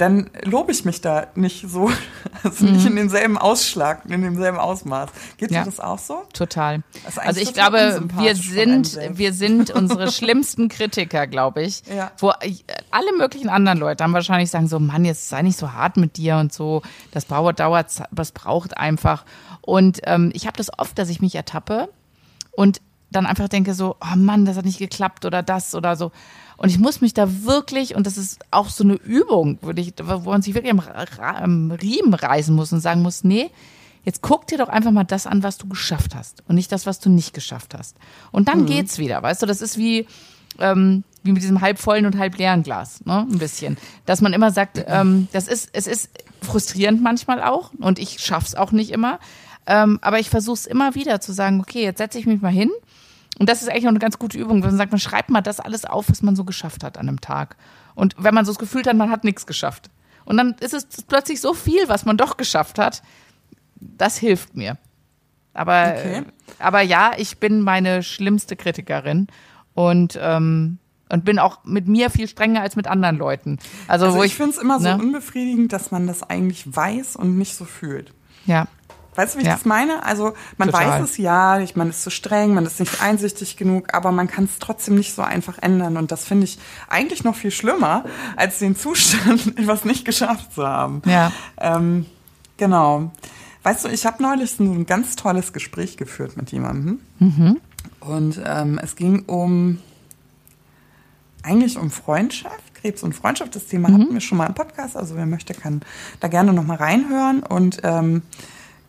[0.00, 1.90] dann lobe ich mich da nicht so,
[2.42, 2.72] also mhm.
[2.72, 5.10] nicht in demselben Ausschlag, in demselben Ausmaß.
[5.36, 5.60] Geht ja.
[5.60, 6.22] dir das auch so?
[6.32, 6.82] Total.
[7.16, 11.82] Also ich glaube, wir sind, wir sind unsere schlimmsten Kritiker, glaube ich.
[11.94, 12.12] Ja.
[12.18, 12.30] Wo
[12.90, 16.16] alle möglichen anderen Leute dann wahrscheinlich sagen so, Mann, jetzt sei nicht so hart mit
[16.16, 16.82] dir und so.
[17.10, 19.24] Das dauert, dauert, das braucht einfach.
[19.60, 21.90] Und ähm, ich habe das oft, dass ich mich ertappe
[22.52, 22.80] und
[23.10, 26.12] dann einfach denke so, oh Mann, das hat nicht geklappt oder das oder so.
[26.60, 29.94] Und ich muss mich da wirklich, und das ist auch so eine Übung, würde ich,
[29.96, 30.82] wo man sich wirklich am,
[31.18, 33.50] am Riemen reißen muss und sagen muss, nee,
[34.04, 36.84] jetzt guck dir doch einfach mal das an, was du geschafft hast und nicht das,
[36.84, 37.96] was du nicht geschafft hast.
[38.30, 38.66] Und dann mhm.
[38.66, 40.06] geht's wieder, weißt du, das ist wie,
[40.58, 43.20] ähm, wie mit diesem halb vollen und halb leeren Glas, ne?
[43.20, 43.78] Ein bisschen.
[44.04, 46.10] Dass man immer sagt, ähm, das ist, es ist
[46.42, 49.18] frustrierend manchmal auch und ich schaff's auch nicht immer.
[49.66, 52.52] Ähm, aber ich versuche es immer wieder zu sagen, okay, jetzt setze ich mich mal
[52.52, 52.70] hin
[53.40, 55.40] und das ist eigentlich auch eine ganz gute Übung, wenn man sagt, man schreibt mal
[55.40, 57.56] das alles auf, was man so geschafft hat an einem Tag.
[57.94, 59.88] Und wenn man so das Gefühl hat, man hat nichts geschafft.
[60.26, 63.02] Und dann ist es plötzlich so viel, was man doch geschafft hat.
[63.76, 64.76] Das hilft mir.
[65.54, 66.22] Aber, okay.
[66.58, 69.28] aber ja, ich bin meine schlimmste Kritikerin
[69.72, 70.76] und, ähm,
[71.08, 73.58] und bin auch mit mir viel strenger als mit anderen Leuten.
[73.88, 74.96] Also, also wo ich, ich finde es immer ne?
[74.98, 78.12] so unbefriedigend, dass man das eigentlich weiß und nicht so fühlt.
[78.44, 78.66] Ja.
[79.14, 79.54] Weißt du, wie ich ja.
[79.54, 80.04] das meine?
[80.04, 81.00] Also man Total.
[81.00, 84.28] weiß es ja, ich, man ist zu streng, man ist nicht einsichtig genug, aber man
[84.28, 85.96] kann es trotzdem nicht so einfach ändern.
[85.96, 86.58] Und das finde ich
[86.88, 88.04] eigentlich noch viel schlimmer,
[88.36, 91.02] als den Zustand, etwas nicht geschafft zu haben.
[91.06, 91.32] Ja.
[91.58, 92.06] Ähm,
[92.56, 93.10] genau.
[93.62, 97.00] Weißt du, ich habe neulich so ein ganz tolles Gespräch geführt mit jemandem.
[97.18, 97.60] Mhm.
[98.00, 99.78] Und ähm, es ging um
[101.42, 103.54] eigentlich um Freundschaft, Krebs und Freundschaft.
[103.54, 105.82] Das Thema hatten wir schon mal im Podcast, also wer möchte, kann
[106.20, 107.42] da gerne noch mal reinhören.
[107.42, 108.22] Und ähm,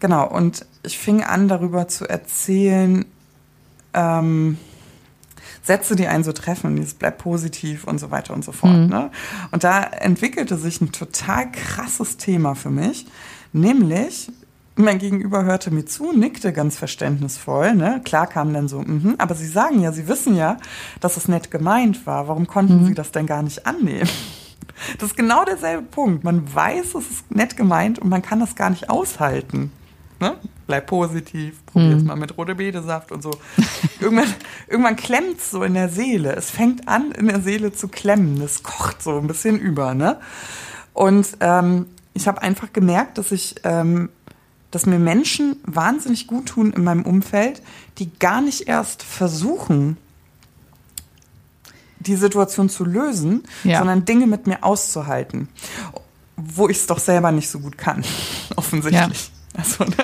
[0.01, 3.05] genau, und ich fing an, darüber zu erzählen,
[3.93, 4.57] ähm,
[5.63, 8.73] Sätze, die einen so treffen, dieses bleibt positiv und so weiter und so fort.
[8.73, 8.87] Mhm.
[8.87, 9.11] Ne?
[9.51, 13.05] Und da entwickelte sich ein total krasses Thema für mich,
[13.53, 14.31] nämlich
[14.75, 17.75] mein Gegenüber hörte mir zu, nickte ganz verständnisvoll.
[17.75, 18.01] Ne?
[18.03, 20.57] Klar kam dann so, mhm, aber Sie sagen ja, Sie wissen ja,
[20.99, 22.27] dass es nett gemeint war.
[22.27, 22.85] Warum konnten Mhm.
[22.87, 24.09] Sie das denn gar nicht annehmen?
[24.97, 26.23] Das ist genau derselbe Punkt.
[26.23, 29.71] Man weiß, es ist nett gemeint und man kann das gar nicht aushalten.
[30.21, 30.37] Ne?
[30.67, 33.31] Bleib positiv, probier es mal mit rote Betesaft und so.
[33.99, 34.33] irgendwann
[34.67, 36.35] irgendwann klemmt es so in der Seele.
[36.35, 38.39] Es fängt an, in der Seele zu klemmen.
[38.41, 39.93] Es kocht so ein bisschen über.
[39.95, 40.19] Ne?
[40.93, 44.09] Und ähm, ich habe einfach gemerkt, dass ich, ähm,
[44.69, 47.61] dass mir Menschen wahnsinnig gut tun in meinem Umfeld,
[47.97, 49.97] die gar nicht erst versuchen,
[51.99, 53.79] die Situation zu lösen, Ja.
[53.79, 55.49] sondern Dinge mit mir auszuhalten,
[56.35, 58.03] wo ich es doch selber nicht so gut kann,
[58.55, 59.31] offensichtlich.
[59.55, 59.95] Also, ne?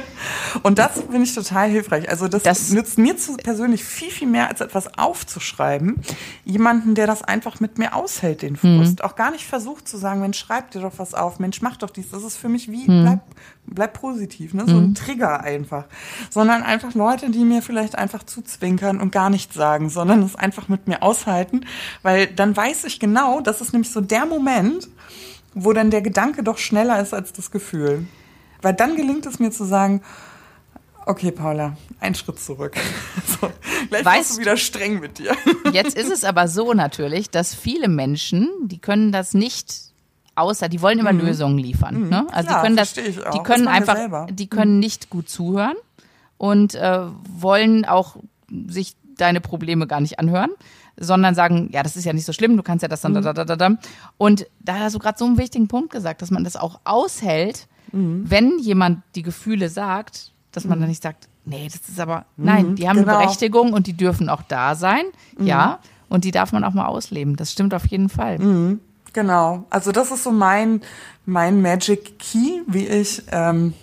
[0.64, 2.10] Und das finde ich total hilfreich.
[2.10, 6.02] Also das, Das- nützt mir zu, persönlich viel, viel mehr, als etwas aufzuschreiben.
[6.46, 9.04] Jemanden, der das einfach mit mir aushält, den Frust.
[9.04, 11.90] Auch gar nicht versucht zu sagen, Mensch, schreib dir doch was auf, Mensch, mach doch
[11.90, 12.10] dies.
[12.10, 13.20] Das ist für mich wie, bleib,
[13.66, 14.64] bleib positiv, ne?
[14.68, 15.86] so ein Trigger einfach.
[16.30, 20.68] Sondern einfach Leute, die mir vielleicht einfach zuzwinkern und gar nichts sagen, sondern es einfach
[20.70, 21.62] mit mir aushalten,
[22.04, 24.88] weil dann weiß ich genau, das ist nämlich so der Moment,
[25.54, 28.06] wo dann der Gedanke doch schneller ist als das Gefühl.
[28.62, 30.02] Weil dann gelingt es mir zu sagen,
[31.08, 32.76] okay, Paula, einen Schritt zurück.
[33.40, 33.52] So,
[33.90, 35.36] gleich Weißt du wieder streng mit dir.
[35.72, 39.76] Jetzt ist es aber so natürlich, dass viele Menschen, die können das nicht
[40.36, 42.10] außer, die wollen immer Lösungen liefern.
[42.10, 42.26] Ne?
[42.32, 42.48] Also Mhm.
[42.48, 44.28] Klar, die können das, die Das können wir einfach, selber.
[44.30, 44.36] Mhm.
[44.36, 45.76] die können nicht gut zuhören
[46.38, 48.16] und äh, wollen auch
[48.68, 50.52] sich deine Probleme gar nicht anhören,
[51.00, 53.14] sondern sagen, ja, das ist ja nicht so schlimm, du kannst ja das Mhm.
[53.16, 53.78] dann da, da, da, da, da.
[54.18, 57.68] Und da hast du gerade so einen wichtigen Punkt gesagt, dass man das auch aushält,
[57.92, 58.24] Mhm.
[58.30, 62.76] wenn jemand die Gefühle sagt, dass man dann nicht sagt, nee, das ist aber, nein,
[62.76, 63.14] die haben genau.
[63.14, 65.04] eine Berechtigung und die dürfen auch da sein,
[65.40, 65.80] ja,
[66.10, 67.36] und die darf man auch mal ausleben.
[67.36, 68.40] Das stimmt auf jeden Fall.
[69.14, 69.66] Genau.
[69.70, 70.82] Also das ist so mein,
[71.26, 73.74] mein Magic Key, wie ich, ähm,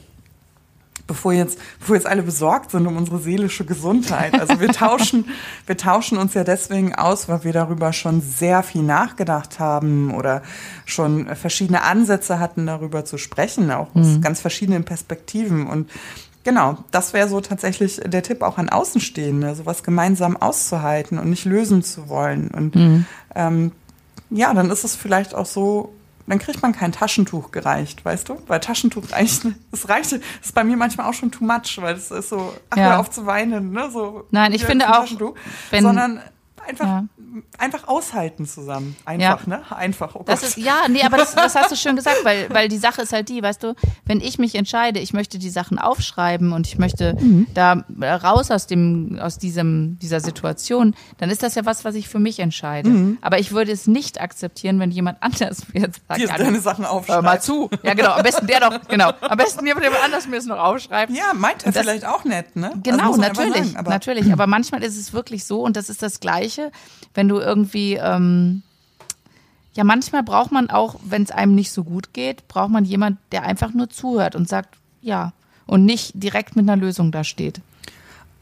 [1.06, 4.38] bevor jetzt, bevor jetzt alle besorgt sind um unsere seelische Gesundheit.
[4.40, 5.26] Also wir tauschen,
[5.66, 10.42] wir tauschen uns ja deswegen aus, weil wir darüber schon sehr viel nachgedacht haben oder
[10.86, 15.66] schon verschiedene Ansätze hatten, darüber zu sprechen, auch aus ganz verschiedenen Perspektiven.
[15.66, 15.90] Und
[16.44, 21.44] genau, das wäre so tatsächlich der Tipp auch an Außenstehende, sowas gemeinsam auszuhalten und nicht
[21.44, 22.48] lösen zu wollen.
[22.48, 23.72] Und ähm,
[24.30, 25.92] ja, dann ist es vielleicht auch so,
[26.26, 28.38] dann kriegt man kein Taschentuch gereicht, weißt du?
[28.46, 31.94] Weil Taschentuch reicht, es reicht, das ist bei mir manchmal auch schon too much, weil
[31.96, 32.84] es ist so, ach, Ja.
[32.84, 33.90] hör auf zu weinen, ne?
[33.92, 35.06] So, Nein, ich finde auch,
[35.70, 36.20] wenn- sondern
[36.68, 37.04] einfach, Ja.
[37.58, 38.96] einfach aushalten zusammen.
[39.04, 39.62] Einfach, ne?
[39.70, 42.68] Einfach, oh Das ist, ja, nee, aber das, das hast du schön gesagt, weil, weil
[42.68, 45.78] die Sache ist halt die, weißt du, wenn ich mich entscheide, ich möchte die Sachen
[45.78, 47.16] aufschreiben und ich möchte
[47.54, 52.08] da raus aus dem, aus diesem, dieser Situation, dann ist das ja was, was ich
[52.08, 53.16] für mich entscheide.
[53.20, 56.60] Aber ich würde es nicht akzeptieren, wenn jemand anders mir jetzt sagt, Dir ja, deine
[56.60, 57.24] Sachen aufschreiben.
[57.24, 57.68] mal zu.
[57.82, 59.12] Ja, genau, am besten der doch, genau.
[59.20, 61.12] Am besten jemand anders mir es noch aufschreibt.
[61.12, 62.68] Ja, meint er Das- vielleicht auch nett, ne?
[62.68, 64.32] Also Genau, einfach natürlich, sagen, aber natürlich.
[64.32, 66.53] Aber manchmal ist es wirklich so und das ist das Gleiche,
[67.14, 68.62] wenn du irgendwie, ähm,
[69.74, 73.18] ja, manchmal braucht man auch, wenn es einem nicht so gut geht, braucht man jemand,
[73.32, 75.32] der einfach nur zuhört und sagt, ja,
[75.66, 77.60] und nicht direkt mit einer Lösung da steht.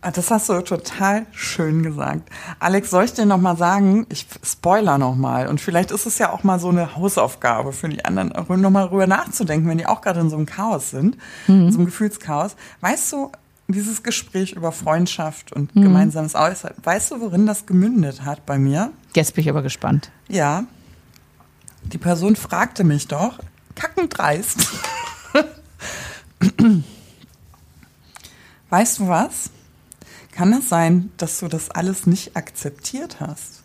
[0.05, 2.29] Ah, Das hast du total schön gesagt.
[2.59, 6.19] Alex, soll ich dir noch mal sagen, ich spoiler noch mal und vielleicht ist es
[6.19, 9.79] ja auch mal so eine Hausaufgabe für die anderen, auch noch mal drüber nachzudenken, wenn
[9.79, 12.57] die auch gerade in so einem Chaos sind, in so einem Gefühlschaos.
[12.81, 13.31] Weißt du,
[13.69, 18.93] dieses Gespräch über Freundschaft und gemeinsames Aushalten, weißt du, worin das gemündet hat bei mir?
[19.15, 20.11] Jetzt bin ich aber gespannt.
[20.29, 20.65] Ja.
[21.85, 23.39] Die Person fragte mich doch,
[23.75, 24.69] kackend dreist.
[28.71, 29.51] weißt du was?
[30.33, 33.63] Kann es sein, dass du das alles nicht akzeptiert hast?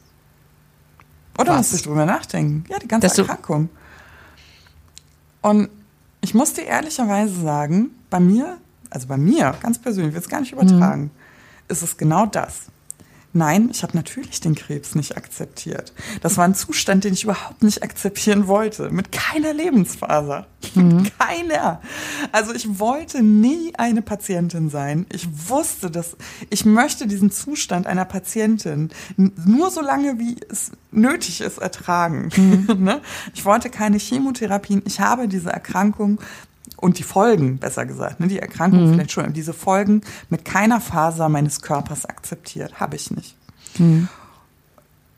[1.38, 1.72] Oder Was?
[1.72, 2.66] musst du drüber nachdenken?
[2.70, 3.70] Ja, die ganze Dass Erkrankung.
[5.42, 5.70] Und
[6.22, 8.58] ich muss dir ehrlicherweise sagen, bei mir,
[8.90, 11.12] also bei mir, ganz persönlich, ich will es gar nicht übertragen,
[11.68, 12.68] ist es genau das.
[13.38, 15.94] Nein, ich habe natürlich den Krebs nicht akzeptiert.
[16.22, 18.90] Das war ein Zustand, den ich überhaupt nicht akzeptieren wollte.
[18.90, 20.48] Mit keiner Lebensfaser.
[20.74, 21.80] Mit keiner.
[22.32, 25.06] Also ich wollte nie eine Patientin sein.
[25.12, 26.18] Ich wusste, dass
[26.50, 32.30] ich möchte diesen Zustand einer Patientin nur so lange, wie es nötig ist, ertragen.
[32.78, 33.02] Ne?
[33.34, 34.82] Ich wollte keine Chemotherapien.
[34.86, 36.20] Ich habe diese Erkrankung
[36.78, 41.28] und die Folgen, besser gesagt, ne, die Erkrankung vielleicht schon, diese Folgen mit keiner Faser
[41.28, 42.80] meines Körpers akzeptiert.
[42.80, 43.36] Habe ich nicht.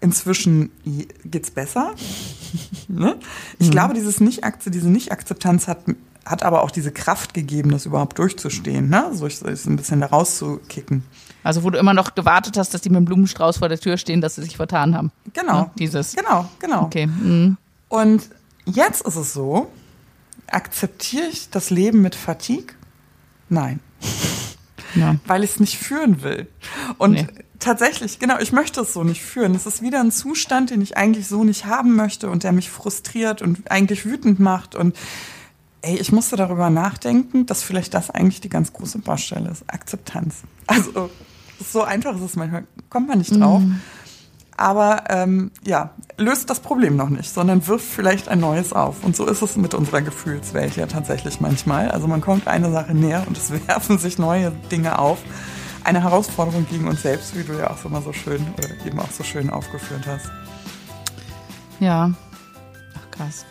[0.01, 0.71] inzwischen
[1.25, 1.93] geht's besser.
[2.87, 3.17] ne?
[3.59, 3.71] Ich mhm.
[3.71, 5.79] glaube, dieses nicht diese Nicht-Akzeptanz hat,
[6.25, 9.09] hat aber auch diese Kraft gegeben, das überhaupt durchzustehen, ne?
[9.13, 11.03] so ich, ein bisschen da rauszukicken.
[11.43, 13.97] Also wo du immer noch gewartet hast, dass die mit dem Blumenstrauß vor der Tür
[13.97, 15.11] stehen, dass sie sich vertan haben.
[15.33, 15.61] Genau.
[15.61, 15.71] Ne?
[15.79, 16.15] Dieses.
[16.15, 16.83] Genau, genau.
[16.83, 17.07] Okay.
[17.07, 17.57] Mhm.
[17.87, 18.29] Und
[18.65, 19.69] jetzt ist es so,
[20.51, 22.75] akzeptiere ich das Leben mit Fatigue?
[23.49, 23.79] Nein.
[24.95, 25.17] Ja.
[25.27, 26.47] Weil ich es nicht führen will.
[26.97, 27.27] Und nee.
[27.59, 29.53] tatsächlich, genau, ich möchte es so nicht führen.
[29.53, 32.71] Es ist wieder ein Zustand, den ich eigentlich so nicht haben möchte und der mich
[32.71, 34.73] frustriert und eigentlich wütend macht.
[34.73, 34.95] Und
[35.81, 39.63] ey, ich musste darüber nachdenken, dass vielleicht das eigentlich die ganz große Baustelle ist.
[39.67, 40.37] Akzeptanz.
[40.67, 41.09] Also
[41.71, 43.61] so einfach ist es manchmal, kommt man nicht drauf.
[43.61, 43.75] Mm.
[44.59, 49.05] Aber ähm, ja, löst das Problem noch nicht, sondern wirft vielleicht ein neues auf.
[49.05, 51.89] Und so ist es mit unserer Gefühlswelt ja tatsächlich manchmal.
[51.89, 55.19] Also man kommt eine Sache näher und es werfen sich neue Dinge auf.
[55.85, 59.09] Eine Herausforderung gegen uns selbst, wie du ja auch immer so schön oder eben auch
[59.11, 60.29] so schön aufgeführt hast.
[61.79, 62.11] Ja,
[62.97, 63.45] ach krass.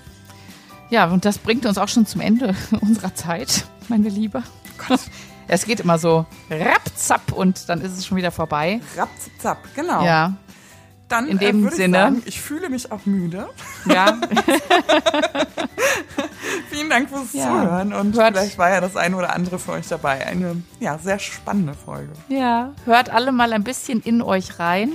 [0.91, 4.43] Ja, und das bringt uns auch schon zum Ende unserer Zeit, meine Liebe.
[4.87, 5.01] Gott.
[5.51, 8.83] Es geht immer so rapzapp und dann ist es schon wieder vorbei.
[8.95, 10.05] Rapzapp, genau.
[10.05, 10.35] Ja.
[11.09, 11.97] Dann in dem äh, Sinne.
[11.97, 13.49] Ich, sagen, ich fühle mich auch müde.
[13.87, 14.19] Ja.
[16.71, 17.47] Vielen Dank fürs ja.
[17.47, 18.37] Zuhören und hört.
[18.37, 20.27] vielleicht war ja das eine oder andere für euch dabei.
[20.27, 22.13] Eine ja, sehr spannende Folge.
[22.29, 24.93] Ja, hört alle mal ein bisschen in euch rein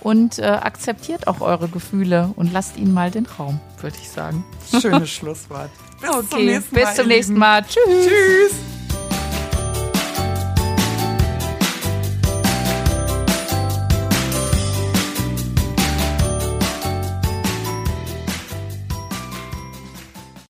[0.00, 4.44] und äh, akzeptiert auch eure Gefühle und lasst ihnen mal den Raum, würde ich sagen.
[4.80, 5.70] Schönes Schlusswort.
[6.00, 6.84] Bis okay, zum nächsten Mal.
[6.84, 7.62] Bis zum nächsten Mal.
[7.62, 8.06] Tschüss.
[8.06, 8.83] Tschüss.